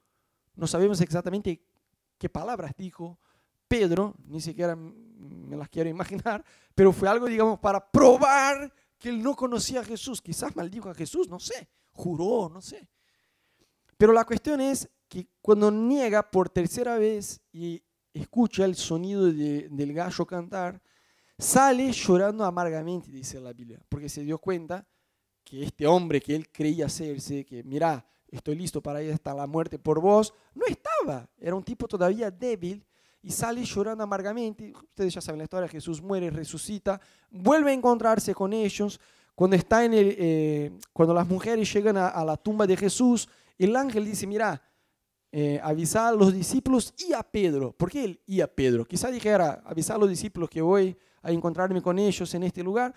[0.54, 1.62] No sabemos exactamente
[2.18, 3.18] qué palabras dijo
[3.66, 9.22] Pedro, ni siquiera me las quiero imaginar, pero fue algo, digamos, para probar que él
[9.22, 10.20] no conocía a Jesús.
[10.20, 12.88] Quizás maldijo a Jesús, no sé, juró, no sé.
[13.96, 19.92] Pero la cuestión es que cuando niega por tercera vez y escucha el sonido del
[19.92, 20.82] gallo cantar,
[21.38, 24.86] sale llorando amargamente, dice la Biblia, porque se dio cuenta
[25.44, 29.46] que este hombre que él creía serse, que mira, estoy listo para ir hasta la
[29.46, 31.28] muerte por vos, no estaba.
[31.38, 32.85] Era un tipo todavía débil
[33.22, 34.72] y sale llorando amargamente.
[34.72, 37.00] Ustedes ya saben la historia, Jesús muere, resucita,
[37.31, 39.00] vuelve a encontrarse con ellos.
[39.35, 43.28] Cuando, está en el, eh, cuando las mujeres llegan a, la tumba de Jesús,
[43.59, 44.61] el ángel dice, mira,
[45.31, 47.72] eh, avisar a los discípulos y a Pedro.
[47.72, 48.85] ¿Por qué él y a Pedro?
[48.85, 52.94] Quizá dijera, avisar a los discípulos que voy a encontrarme con ellos en este lugar.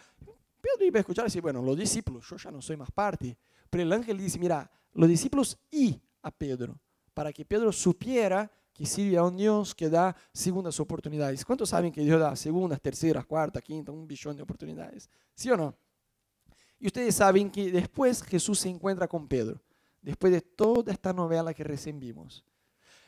[0.66, 3.38] Pedro iba a escuchar y decir, bueno, los discípulos, yo ya no soy más parte.
[3.70, 6.80] Pero el ángel dice, mira, los discípulos y a Pedro,
[7.14, 11.46] para que Pedro supiera que sirve a un Dios que da segundas oportunidades.
[11.46, 15.08] ¿Cuántos saben que Dios da segundas, terceras, cuartas, quinta, un billón de oportunidades?
[15.36, 15.76] ¿Sí o no?
[16.80, 19.62] Y ustedes saben que después Jesús se encuentra con Pedro,
[20.02, 22.44] después de toda esta novela que recién vimos.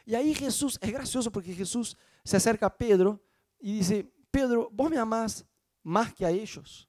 [0.06, 3.20] Y ahí Jesús, es gracioso porque Jesús se acerca a Pedro
[3.60, 5.43] y dice, Pedro, vos me amás
[5.84, 6.87] más que a ellos,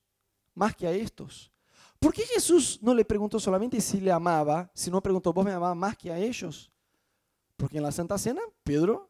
[0.58, 1.50] más que a estos.
[1.98, 5.76] ¿Por qué Jesús no le preguntó solamente si le amaba, sino preguntó, vos me amabas
[5.76, 6.70] más que a ellos?
[7.56, 9.08] Porque en la Santa Cena, Pedro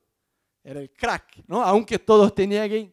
[0.62, 1.62] era el crack, ¿no?
[1.62, 2.92] Aunque todos tenían que,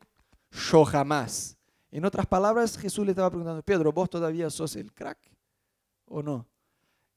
[0.71, 1.57] yo jamás.
[1.91, 5.19] En otras palabras, Jesús le estaba preguntando, Pedro, ¿vos todavía sos el crack
[6.05, 6.47] o no?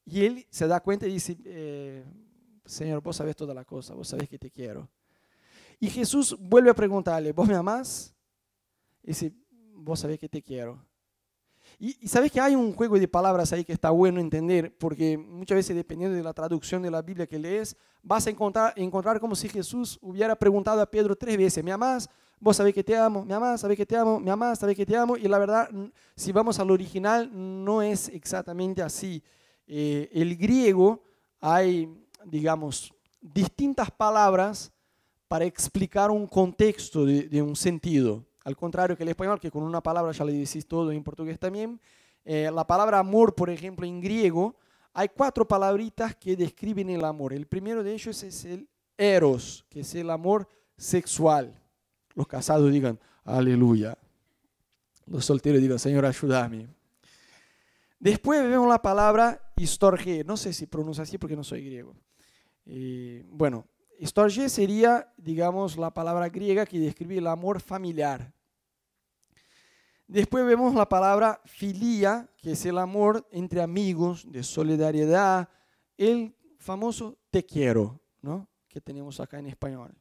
[0.04, 2.04] Y él se da cuenta y dice, eh,
[2.64, 4.88] Señor, vos sabés toda la cosa, vos sabés que te quiero.
[5.80, 8.14] Y Jesús vuelve a preguntarle, ¿vos me amás?
[9.02, 9.32] Y dice,
[9.74, 10.87] vos sabés que te quiero.
[11.80, 15.56] Y, sabes que hay un juego de palabras ahí que está bueno entender, porque muchas
[15.56, 19.36] veces dependiendo de la traducción de la Biblia que lees, vas a encontrar, encontrar como
[19.36, 22.10] si Jesús hubiera preguntado a Pedro tres veces, ¿me amás?
[22.40, 24.86] Vos sabés que te amo, me amás, sabés que te amo, me amás, sabés que
[24.86, 25.16] te amo.
[25.16, 25.68] Y la verdad,
[26.16, 29.22] si vamos al original, no es exactamente así.
[29.66, 31.02] Eh, el griego
[31.40, 31.88] hay,
[32.24, 34.72] digamos, distintas palabras
[35.26, 38.27] para explicar un contexto de un sentido.
[38.48, 41.38] Al contrario que el español, que con una palabra ya le decís todo en portugués
[41.38, 41.78] también.
[42.24, 44.56] Eh, la palabra amor, por ejemplo, en griego,
[44.94, 47.34] hay cuatro palabritas que describen el amor.
[47.34, 51.60] El primero de ellos es el eros, que es el amor sexual.
[52.14, 53.98] Los casados digan, aleluya.
[55.04, 56.68] Los solteros digan, Señor, ayúdame.
[58.00, 60.24] Después vemos la palabra historge.
[60.24, 61.94] No sé si pronuncia así porque no soy griego.
[62.64, 63.66] Eh, bueno,
[63.98, 68.32] historge sería, digamos, la palabra griega que describe el amor familiar.
[70.08, 75.50] Después vemos la palabra filia, que es el amor entre amigos, de solidaridad,
[75.98, 78.48] el famoso te quiero, ¿no?
[78.68, 79.94] que tenemos acá en español.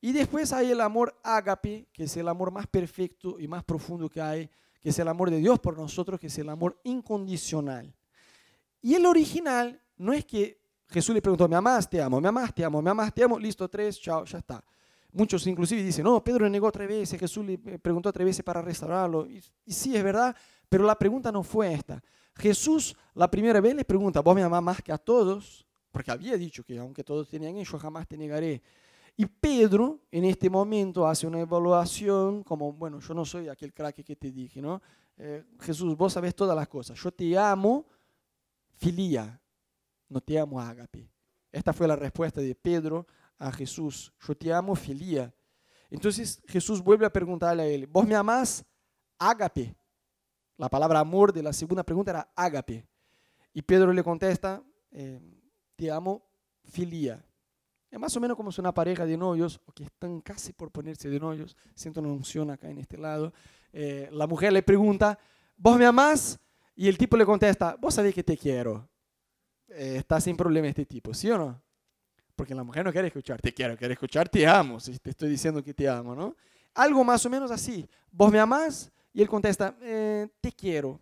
[0.00, 4.08] Y después hay el amor ágape, que es el amor más perfecto y más profundo
[4.08, 7.94] que hay, que es el amor de Dios por nosotros, que es el amor incondicional.
[8.82, 11.88] Y el original no es que Jesús le preguntó, ¿me amas?
[11.88, 12.52] Te amo, ¿me amas?
[12.52, 13.14] Te amo, ¿me amas?
[13.14, 14.64] Te amo, listo, tres, chao, ya está.
[15.14, 18.60] Muchos inclusive dicen, no, Pedro le negó tres veces, Jesús le preguntó tres veces para
[18.60, 19.26] restaurarlo.
[19.26, 20.36] Y, y sí, es verdad,
[20.68, 22.02] pero la pregunta no fue esta.
[22.36, 25.64] Jesús la primera vez le pregunta, ¿vos me amás más que a todos?
[25.92, 28.60] Porque había dicho que aunque todos tenían yo jamás te negaré.
[29.16, 34.02] Y Pedro en este momento hace una evaluación como, bueno, yo no soy aquel crack
[34.02, 34.82] que te dije, ¿no?
[35.16, 36.98] Eh, Jesús, vos sabés todas las cosas.
[36.98, 37.86] Yo te amo,
[38.72, 39.40] filía,
[40.08, 41.08] no te amo, ágape.
[41.52, 43.06] Esta fue la respuesta de Pedro
[43.38, 44.12] a Jesús.
[44.26, 45.32] Yo te amo, filía.
[45.90, 48.64] Entonces Jesús vuelve a preguntarle a él, ¿vos me amás?
[49.18, 49.74] Ágape.
[50.56, 52.86] La palabra amor de la segunda pregunta era ágape.
[53.52, 55.20] Y Pedro le contesta, eh,
[55.76, 56.26] te amo,
[56.64, 57.24] filía.
[57.90, 60.70] Es más o menos como si una pareja de novios, o que están casi por
[60.72, 63.32] ponerse de novios, siento una unción acá en este lado,
[63.72, 65.16] eh, la mujer le pregunta,
[65.56, 66.40] ¿vos me amás?
[66.74, 68.88] Y el tipo le contesta, vos sabés que te quiero.
[69.68, 71.62] Eh, está sin problema este tipo, ¿sí o no?
[72.34, 75.30] Porque la mujer no quiere escuchar, te quiero, quiere escuchar, te amo, si te estoy
[75.30, 76.36] diciendo que te amo, ¿no?
[76.74, 78.90] Algo más o menos así, ¿vos me amás?
[79.12, 81.00] Y él contesta, eh, te quiero.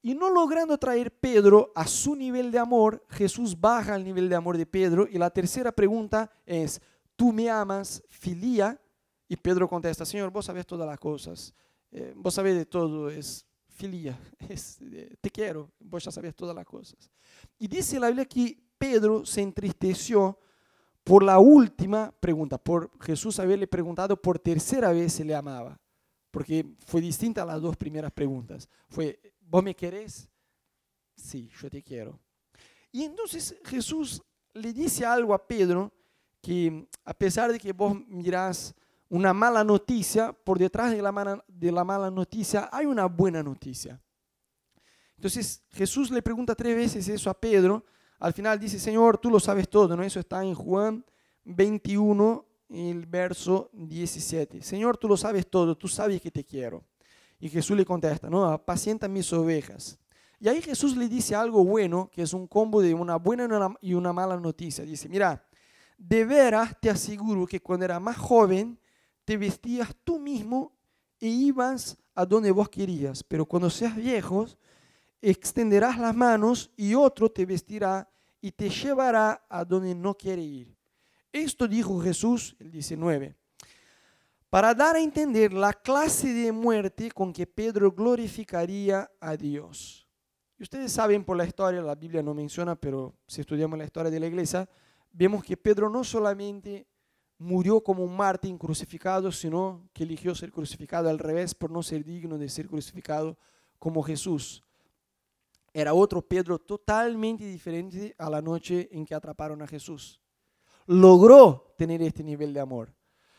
[0.00, 4.36] Y no logrando traer Pedro a su nivel de amor, Jesús baja al nivel de
[4.36, 5.08] amor de Pedro.
[5.10, 6.80] Y la tercera pregunta es,
[7.16, 8.78] ¿tú me amas, filía?
[9.26, 11.54] Y Pedro contesta, Señor, vos sabés todas las cosas.
[11.90, 16.54] Eh, vos sabés de todo, es filía, es, eh, te quiero, vos ya sabés todas
[16.54, 17.10] las cosas.
[17.58, 20.38] Y dice la Biblia que Pedro se entristeció
[21.04, 25.80] por la última pregunta, por Jesús haberle preguntado por tercera vez si le amaba,
[26.30, 28.68] porque fue distinta a las dos primeras preguntas.
[28.90, 30.28] Fue, ¿Vos me querés?
[31.16, 32.20] Sí, yo te quiero.
[32.92, 35.90] Y entonces Jesús le dice algo a Pedro
[36.42, 38.74] que a pesar de que vos mirás
[39.08, 43.42] una mala noticia, por detrás de la mala, de la mala noticia hay una buena
[43.42, 43.98] noticia.
[45.16, 47.82] Entonces Jesús le pregunta tres veces eso a Pedro.
[48.24, 50.02] Al final dice, Señor, tú lo sabes todo, ¿no?
[50.02, 51.04] Eso está en Juan
[51.44, 54.62] 21, el verso 17.
[54.62, 56.82] Señor, tú lo sabes todo, tú sabes que te quiero.
[57.38, 59.98] Y Jesús le contesta, no, apacienta mis ovejas.
[60.40, 63.92] Y ahí Jesús le dice algo bueno, que es un combo de una buena y
[63.92, 64.86] una mala noticia.
[64.86, 65.46] Dice, mira,
[65.98, 68.80] de veras te aseguro que cuando era más joven,
[69.26, 70.72] te vestías tú mismo
[71.20, 73.22] e ibas a donde vos querías.
[73.22, 74.46] Pero cuando seas viejo,
[75.20, 78.08] extenderás las manos y otro te vestirá
[78.44, 80.76] y te llevará a donde no quiere ir.
[81.32, 83.34] Esto dijo Jesús, el 19
[84.54, 90.06] para dar a entender la clase de muerte con que Pedro glorificaría a Dios.
[90.56, 94.12] Y ustedes saben por la historia, la Biblia no menciona, pero si estudiamos la historia
[94.12, 94.68] de la iglesia,
[95.10, 96.86] vemos que Pedro no solamente
[97.36, 102.04] murió como un mártir crucificado, sino que eligió ser crucificado al revés por no ser
[102.04, 103.36] digno de ser crucificado
[103.80, 104.63] como Jesús.
[105.76, 110.20] Era otro Pedro totalmente diferente a la noche en que atraparon a Jesús.
[110.86, 112.94] Logró tener este nivel de amor.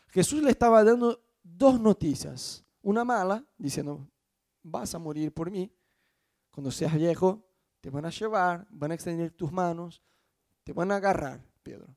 [0.08, 2.62] Jesús le estaba dando dos noticias.
[2.82, 4.06] Una mala, diciendo,
[4.62, 5.72] vas a morir por mí.
[6.50, 7.42] Cuando seas viejo,
[7.80, 10.02] te van a llevar, van a extender tus manos,
[10.62, 11.96] te van a agarrar, Pedro.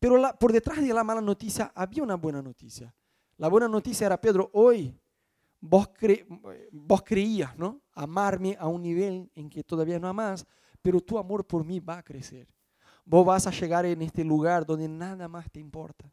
[0.00, 2.92] Pero por detrás de la mala noticia había una buena noticia.
[3.36, 4.98] La buena noticia era, Pedro, hoy
[5.60, 5.88] vos,
[6.72, 7.83] vos creías, ¿no?
[7.94, 10.44] Amarme a un nivel en que todavía no amas,
[10.82, 12.48] pero tu amor por mí va a crecer.
[13.04, 16.10] Vos vas a llegar en este lugar donde nada más te importa.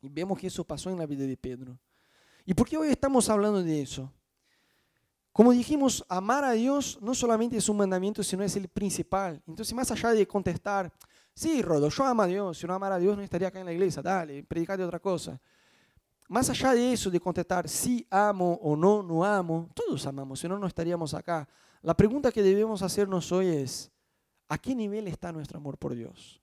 [0.00, 1.78] Y vemos que eso pasó en la vida de Pedro.
[2.44, 4.12] ¿Y por qué hoy estamos hablando de eso?
[5.32, 9.42] Como dijimos, amar a Dios no solamente es un mandamiento, sino es el principal.
[9.46, 10.92] Entonces, más allá de contestar,
[11.34, 13.66] sí, Rodo, yo amo a Dios, si no amara a Dios no estaría acá en
[13.66, 15.40] la iglesia, dale, predicar de otra cosa.
[16.28, 20.48] Más allá de eso, de contestar sí amo o no, no amo, todos amamos, si
[20.48, 21.48] no, no estaríamos acá.
[21.82, 23.90] La pregunta que debemos hacernos hoy es,
[24.48, 26.42] ¿a qué nivel está nuestro amor por Dios?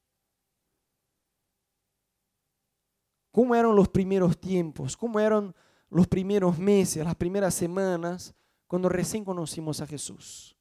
[3.32, 5.56] cómo eran los primeros tiempos, cómo eran
[5.89, 8.34] los primeros meses, las primeras semanas,
[8.68, 10.56] cuando recién conocimos a Jesús.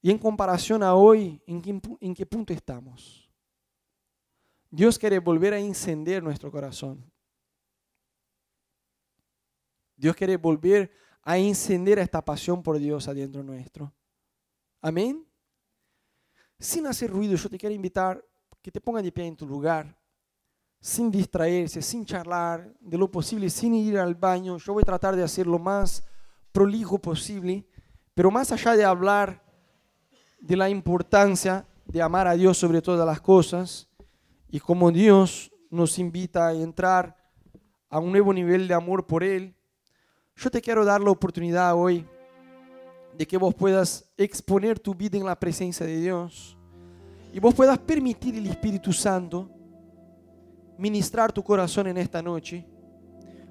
[0.00, 3.30] Y en comparación a hoy, ¿en qué, en qué punto estamos?
[4.70, 7.11] Dios quiere volver a encender nuestro corazón.
[10.02, 10.90] Dios quiere volver
[11.22, 13.94] a encender esta pasión por Dios adentro nuestro.
[14.80, 15.24] Amén.
[16.58, 18.20] Sin hacer ruido, yo te quiero invitar
[18.60, 19.96] que te pongas de pie en tu lugar
[20.80, 24.58] sin distraerse, sin charlar, de lo posible, sin ir al baño.
[24.58, 26.02] Yo voy a tratar de hacer lo más
[26.50, 27.64] prolijo posible,
[28.12, 29.40] pero más allá de hablar
[30.40, 33.88] de la importancia de amar a Dios sobre todas las cosas
[34.48, 37.16] y como Dios nos invita a entrar
[37.88, 39.56] a un nuevo nivel de amor por Él,
[40.36, 42.06] yo te quiero dar la oportunidad hoy
[43.16, 46.56] de que vos puedas exponer tu vida en la presencia de Dios
[47.32, 49.50] y vos puedas permitir el Espíritu Santo
[50.78, 52.66] ministrar tu corazón en esta noche.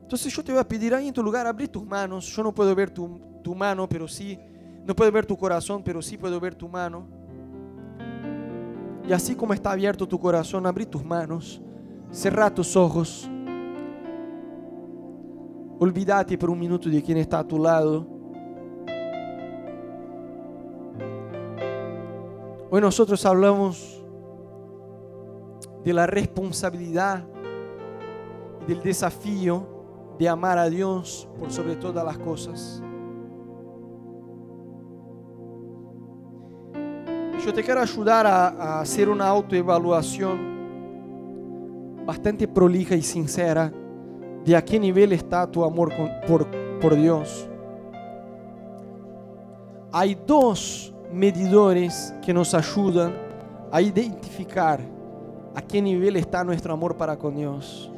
[0.02, 2.26] Entonces yo te voy a pedir ahí en tu lugar, abrir tus manos.
[2.26, 4.38] Yo no puedo ver tu, tu mano, pero sí,
[4.86, 7.08] no puedo ver tu corazón, pero sí puedo ver tu mano.
[9.08, 11.62] Y así como está abierto tu corazón, abrí tus manos,
[12.12, 13.30] cerrá tus ojos.
[15.84, 18.06] Olvídate por un minuto de quien está a tu lado.
[22.70, 24.00] Hoy nosotros hablamos
[25.84, 27.26] de la responsabilidad
[28.62, 29.66] y del desafío
[30.20, 32.84] de amar a Dios por sobre todas las cosas.
[37.44, 40.52] Yo te quiero ayudar a, a hacer una autoevaluación
[42.06, 43.74] bastante prolija y sincera
[44.46, 45.92] de a qué nivel está tu amor
[46.82, 47.48] por Dios.
[49.92, 53.14] Hay dos medidores que nos ayudan
[53.72, 54.80] a identificar
[55.54, 57.92] a qué nivel está nuestro amor para con Dios.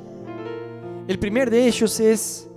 [1.08, 2.50] El primer de ellos es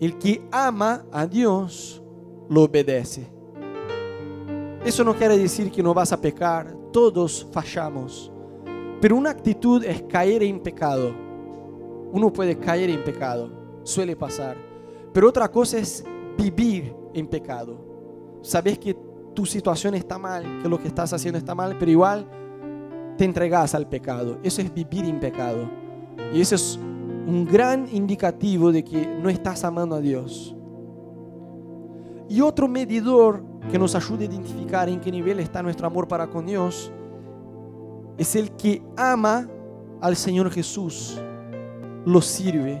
[0.00, 2.02] el que ama a Dios,
[2.48, 3.26] lo obedece.
[4.84, 8.32] Eso no quiere decir que no vas a pecar, todos fallamos.
[9.00, 11.12] Pero una actitud es caer en pecado.
[12.12, 13.50] Uno puede caer en pecado,
[13.82, 14.56] suele pasar.
[15.12, 16.04] Pero otra cosa es
[16.36, 17.78] vivir en pecado.
[18.42, 18.96] Sabes que
[19.34, 22.26] tu situación está mal, que lo que estás haciendo está mal, pero igual
[23.16, 24.38] te entregas al pecado.
[24.42, 25.68] Eso es vivir en pecado.
[26.32, 26.78] Y eso es
[27.26, 30.54] un gran indicativo de que no estás amando a Dios.
[32.28, 36.28] Y otro medidor que nos ayuda a identificar en qué nivel está nuestro amor para
[36.28, 36.92] con Dios
[38.16, 39.48] es el que ama
[40.00, 41.20] al Señor Jesús,
[42.04, 42.80] lo sirve.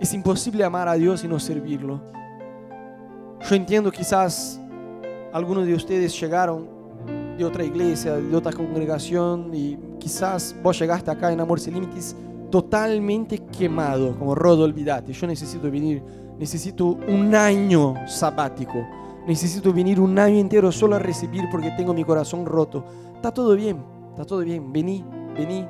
[0.00, 2.00] Es imposible amar a Dios y no servirlo.
[3.48, 4.60] Yo entiendo quizás
[5.32, 6.68] algunos de ustedes llegaron
[7.36, 12.16] de otra iglesia, de otra congregación y quizás vos llegaste acá en Amor Sin Límites
[12.50, 16.02] totalmente quemado, como Rodo, olvídate, yo necesito venir,
[16.38, 18.86] necesito un año sabático,
[19.26, 22.84] necesito venir un año entero solo a recibir porque tengo mi corazón roto.
[23.16, 25.02] Está todo bien, está todo bien, vení,
[25.36, 25.66] vení,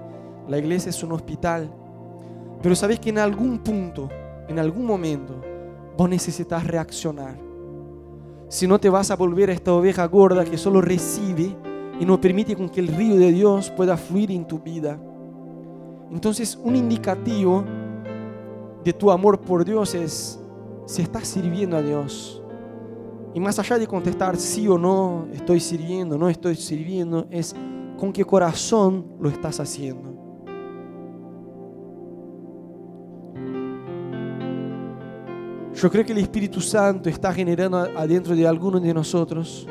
[0.48, 1.70] la iglesia es un hospital,
[2.62, 4.08] pero sabes que en algún punto,
[4.48, 5.34] en algún momento,
[5.96, 7.36] vos necesitas reaccionar.
[8.48, 11.56] Si no te vas a volver a esta oveja gorda que solo recibe
[11.98, 14.98] y no permite con que el río de Dios pueda fluir en tu vida.
[16.10, 17.64] Entonces, un indicativo
[18.84, 20.38] de tu amor por Dios es
[20.86, 22.42] si estás sirviendo a Dios.
[23.34, 27.56] Y más allá de contestar sí o no, estoy sirviendo, no estoy sirviendo, es
[28.02, 30.10] con qué corazón lo estás haciendo.
[35.72, 39.68] Yo creo que el Espíritu Santo está generando adentro de algunos de nosotros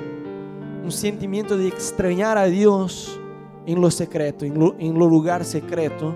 [0.82, 3.20] un sentimiento de extrañar a Dios
[3.66, 6.16] en lo secreto, en lo, lugar secreto.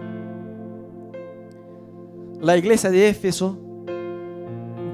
[2.39, 3.58] La iglesia de Éfeso,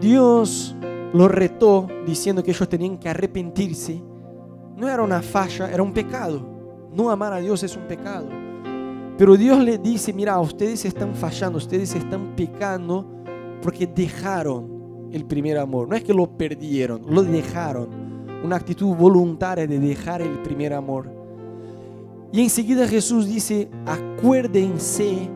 [0.02, 0.76] Dios
[1.14, 4.02] los retó diciendo que ellos tenían que arrepentirse.
[4.76, 6.61] No era una falla, era un pecado.
[6.94, 8.28] No amar a Dios es un pecado.
[9.18, 13.06] Pero Dios le dice, mira, ustedes están fallando, ustedes están pecando
[13.62, 15.88] porque dejaron el primer amor.
[15.88, 17.90] No es que lo perdieron, lo dejaron.
[18.44, 21.10] Una actitud voluntaria de dejar el primer amor.
[22.32, 25.30] Y enseguida Jesús dice, acuérdense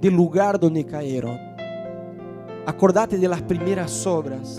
[0.00, 1.36] del lugar donde cayeron.
[2.64, 4.58] Acordate de las primeras obras.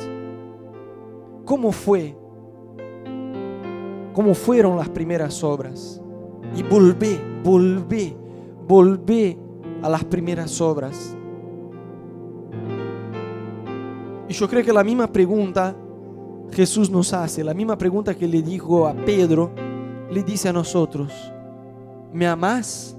[1.46, 2.16] ¿Cómo fue?
[4.14, 6.02] ¿Cómo fueron las primeras obras?
[6.56, 8.16] Y volvé, volvé,
[8.68, 9.38] volvé
[9.82, 11.16] a las primeras obras.
[14.28, 15.76] Y yo creo que la misma pregunta
[16.52, 19.52] Jesús nos hace, la misma pregunta que le dijo a Pedro,
[20.10, 21.32] le dice a nosotros,
[22.12, 22.96] ¿me amás?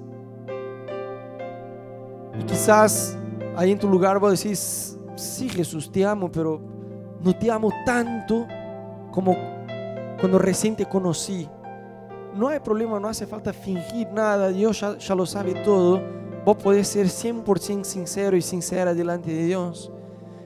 [2.39, 3.19] Y quizás
[3.57, 6.61] ahí en tu lugar vos decís, sí Jesús, te amo, pero
[7.23, 8.47] no te amo tanto
[9.11, 9.37] como
[10.21, 11.49] cuando recién te conocí.
[12.35, 16.01] No hay problema, no hace falta fingir nada, Dios ya, ya lo sabe todo.
[16.45, 19.91] Vos podés ser 100% sincero y sincera delante de Dios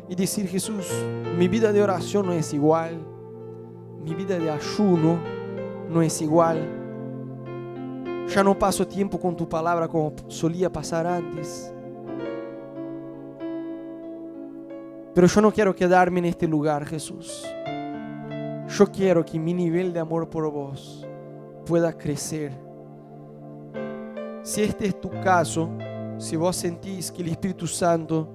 [0.08, 0.86] y decir, Jesús,
[1.38, 2.98] mi vida de oración no es igual,
[4.02, 5.18] mi vida de ayuno
[5.88, 6.82] no es igual.
[8.28, 11.72] Ya no paso tiempo con tu palabra como solía pasar antes.
[15.14, 17.46] Pero yo no quiero quedarme en este lugar, Jesús.
[18.76, 21.06] Yo quiero que mi nivel de amor por vos
[21.64, 22.50] pueda crecer.
[24.42, 25.70] Si este es tu caso,
[26.18, 28.28] si vos sentís que el Espíritu Santo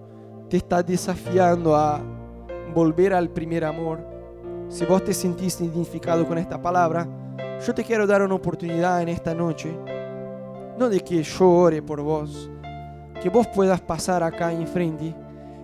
[0.48, 2.00] te está desafiando a
[2.74, 4.00] volver al primer amor,
[4.70, 7.06] si vos te sentís identificado con esta palabra,
[7.68, 9.78] yo te quiero dar una oportunidad en esta noche,
[10.78, 12.50] no de que yo ore por vos,
[13.22, 15.14] que vos puedas pasar acá enfrente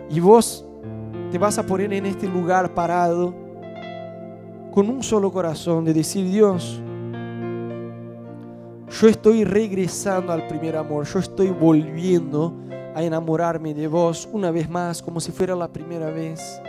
[0.09, 0.65] y vos
[1.31, 3.44] te vas a poner en este lugar parado
[4.75, 6.81] con un solo corazón de decir, Dios,
[8.89, 12.53] yo estoy regresando al primer amor, yo estoy volviendo
[12.93, 16.61] a enamorarme de vos una vez más como si fuera la primera vez.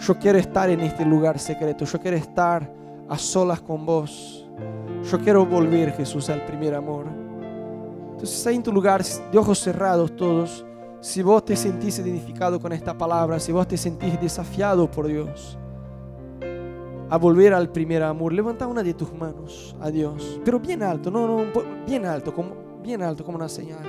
[0.00, 2.68] Yo quiero estar en este lugar secreto, yo quiero estar
[3.08, 4.44] a solas con vos.
[5.08, 7.06] Yo quiero volver, Jesús, al primer amor.
[8.10, 10.66] Entonces ahí en tu lugar, de ojos cerrados todos,
[11.00, 15.56] si vos te sentís identificado con esta palabra, si vos te sentís desafiado por Dios
[17.08, 21.10] a volver al primer amor, levanta una de tus manos a Dios, pero bien alto,
[21.10, 21.44] no, no,
[21.86, 23.84] bien alto, como, bien alto como una señal.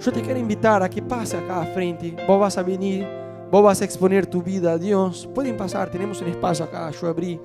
[0.00, 3.06] Yo te quiero invitar a que pase acá a frente, vos vas a venir,
[3.50, 5.28] vos vas a exponer tu vida a Dios.
[5.34, 7.40] Pueden pasar, tenemos un espacio acá, yo abrí.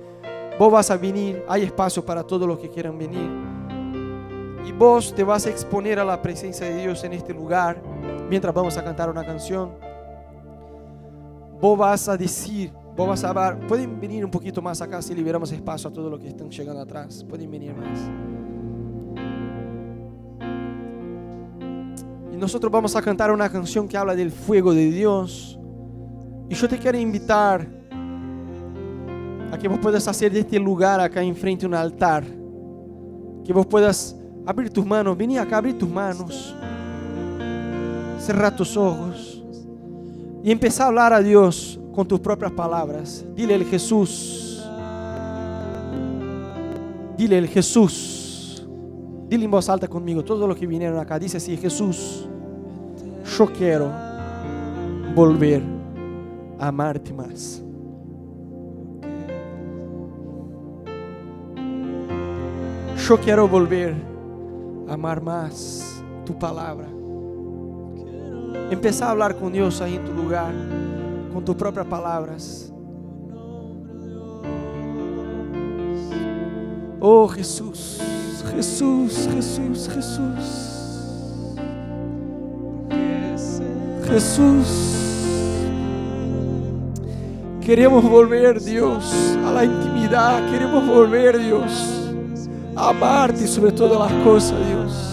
[0.56, 3.28] Vos vas a venir, hay espacio para todos los que quieran venir.
[4.64, 7.82] Y vos te vas a exponer a la presencia de Dios en este lugar
[8.30, 9.72] mientras vamos a cantar una canción.
[11.60, 15.14] Vos vas a decir, vos vas a hablar, pueden venir un poquito más acá si
[15.14, 17.24] liberamos espacio a todos los que están llegando atrás.
[17.28, 17.98] Pueden venir más.
[22.32, 25.58] Y nosotros vamos a cantar una canción que habla del fuego de Dios.
[26.48, 27.66] Y yo te quiero invitar
[29.50, 32.24] a que vos puedas hacer de este lugar acá enfrente un altar.
[33.44, 34.16] Que vos puedas
[34.46, 36.54] abrir tus manos, vení acá, abrir tus manos.
[38.20, 39.42] Cerrar tus ojos.
[40.44, 43.24] Y empezar a hablar a Dios con tus propias palabras.
[43.34, 44.62] Dile el Jesús.
[47.16, 48.66] Dile el Jesús.
[49.28, 51.18] Dile en voz alta conmigo, todos los que vinieron acá.
[51.18, 52.26] Dice así, Jesús,
[53.38, 53.90] yo quiero
[55.14, 55.62] volver
[56.58, 57.62] a amarte más.
[63.08, 63.94] Yo quiero volver
[64.88, 66.88] a amar más tu palabra.
[68.70, 70.52] Empezar a hablar con Dios ahí en tu lugar,
[71.34, 72.72] con tus propias palabras.
[77.00, 78.00] Oh Jesús,
[78.54, 80.70] Jesús, Jesús, Jesús.
[84.08, 85.00] Jesús.
[87.60, 89.12] Queremos volver, Dios,
[89.44, 90.50] a la intimidad.
[90.50, 92.04] Queremos volver, Dios
[92.76, 95.03] amarte sobre todas las cosas, Dios.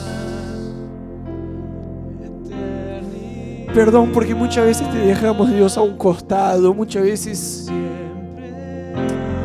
[3.73, 6.73] Perdón porque muchas veces te dejamos, Dios, a un costado.
[6.73, 7.67] Muchas veces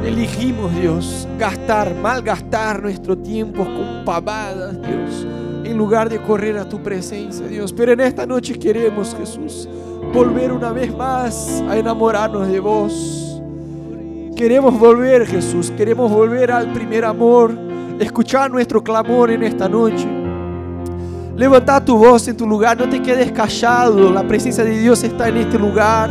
[0.05, 5.27] elegimos, Dios, gastar, malgastar nuestro tiempo con pavadas, Dios,
[5.65, 7.73] en lugar de correr a tu presencia, Dios.
[7.73, 9.69] Pero en esta noche queremos, Jesús,
[10.13, 13.41] volver una vez más a enamorarnos de vos.
[14.35, 17.67] Queremos volver, Jesús, queremos volver al primer amor
[18.01, 20.16] escuchar nuestro clamor en esta noche.
[21.37, 24.11] Levanta tu voz en tu lugar, no te quedes callado.
[24.11, 26.11] La presencia de Dios está en este lugar.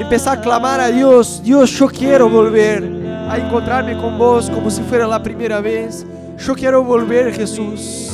[0.00, 1.40] Empezar a clamar a Dios.
[1.44, 2.82] Dios, yo quiero volver
[3.28, 6.04] a encontrarme con vos como si fuera la primera vez.
[6.36, 8.10] Yo quiero volver, Jesús,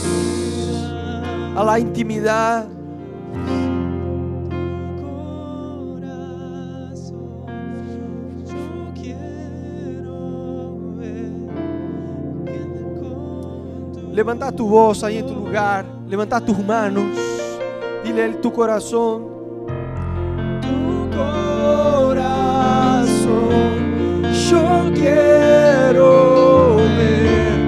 [1.57, 2.67] a la intimidad.
[14.17, 15.85] Levanta tu voz ahí en tu lugar.
[16.09, 17.05] Levanta tus manos.
[18.03, 19.27] Dile a tu corazón.
[20.63, 22.23] Tu corazón.
[24.33, 27.59] Yo quiero ver.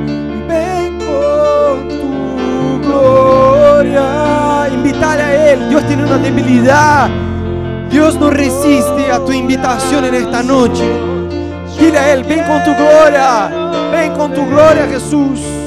[0.48, 4.70] Ven con tu gloria.
[4.72, 5.68] Invítale a Él.
[5.68, 7.10] Dios tiene una debilidad.
[7.90, 10.90] Dios no resiste a tu invitación en esta noche.
[11.78, 13.50] Dile a Él, ven con tu gloria.
[13.92, 15.57] Ven con tu gloria, Jesús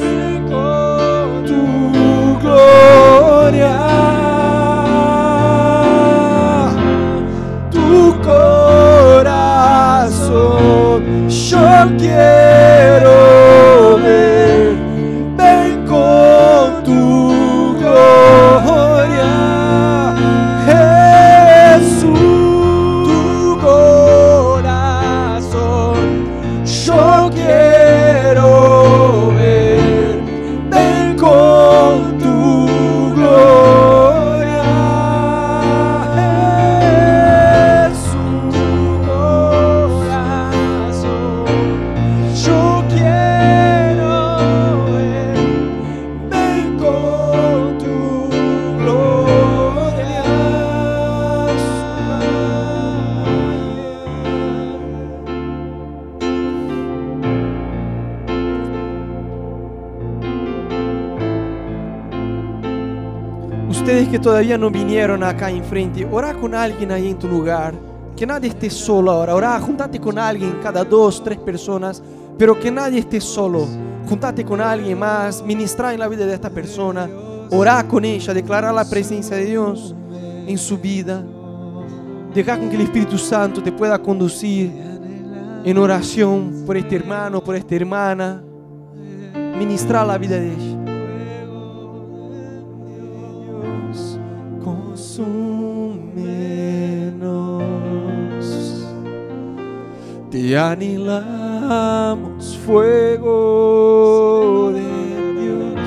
[2.62, 3.78] gloria,
[7.72, 9.30] tu corazón,
[11.30, 13.41] yo quiero
[64.22, 67.74] todavía no vinieron acá enfrente, ora con alguien ahí en tu lugar.
[68.16, 69.34] Que nadie esté solo ahora.
[69.36, 72.04] Ora, juntate con alguien, cada dos, tres personas,
[72.38, 73.68] pero que nadie esté solo.
[74.08, 77.10] Juntate con alguien más, ministra en la vida de esta persona,
[77.52, 79.96] ora con ella, declara la presencia de Dios
[80.48, 81.24] en su vida.
[82.34, 84.72] Deja con que el Espíritu Santo te pueda conducir
[85.64, 88.42] en oración por este hermano, por esta hermana.
[89.58, 90.71] Ministrar la vida de ella.
[100.52, 104.82] Te anhelamos, fuego de
[105.42, 105.80] Dios,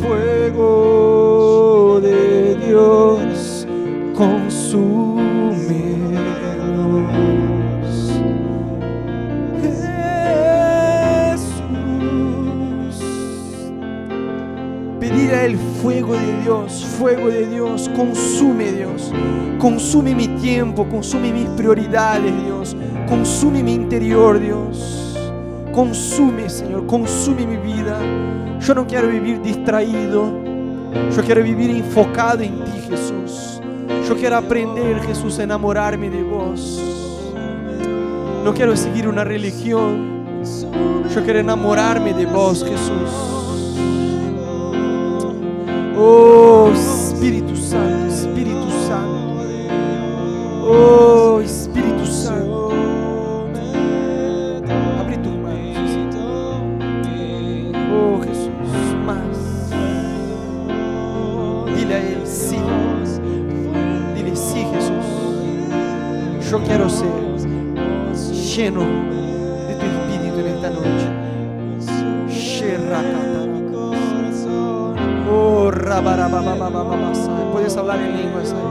[0.00, 3.68] fuego de Dios,
[4.16, 5.22] consúmenos.
[9.62, 11.44] Jesús.
[14.98, 19.12] Pedir a Él fuego de Dios, fuego de Dios, consume Dios,
[19.60, 22.76] consume mi tiempo, consume mis prioridades Dios,
[23.08, 25.16] consume mi interior Dios,
[25.72, 27.98] consume Señor, consume mi vida.
[28.60, 30.30] Yo no quiero vivir distraído,
[31.14, 33.60] yo quiero vivir enfocado en ti Jesús.
[34.08, 36.82] Yo quiero aprender Jesús a enamorarme de vos.
[38.44, 40.42] No quiero seguir una religión,
[41.14, 43.10] yo quiero enamorarme de vos Jesús.
[46.00, 49.18] Oh Espíritu Santo, Espíritu Santo.
[50.70, 51.17] Oh
[77.68, 78.62] Puedes hablar en lenguas ahí.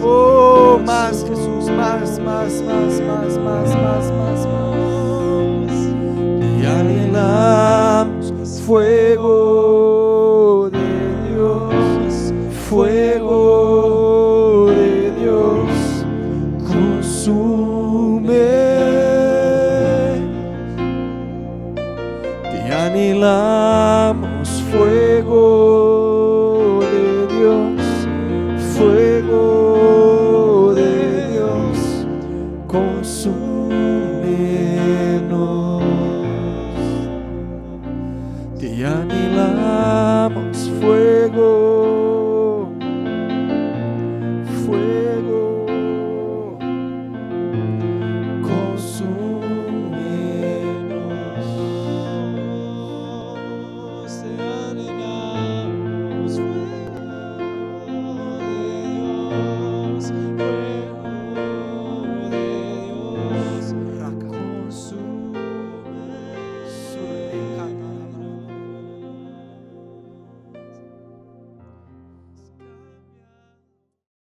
[0.00, 4.46] Oh, más Jesús, más, más, más, más, más, más, más, más.
[6.60, 8.32] Y anhelamos
[8.64, 9.77] fuego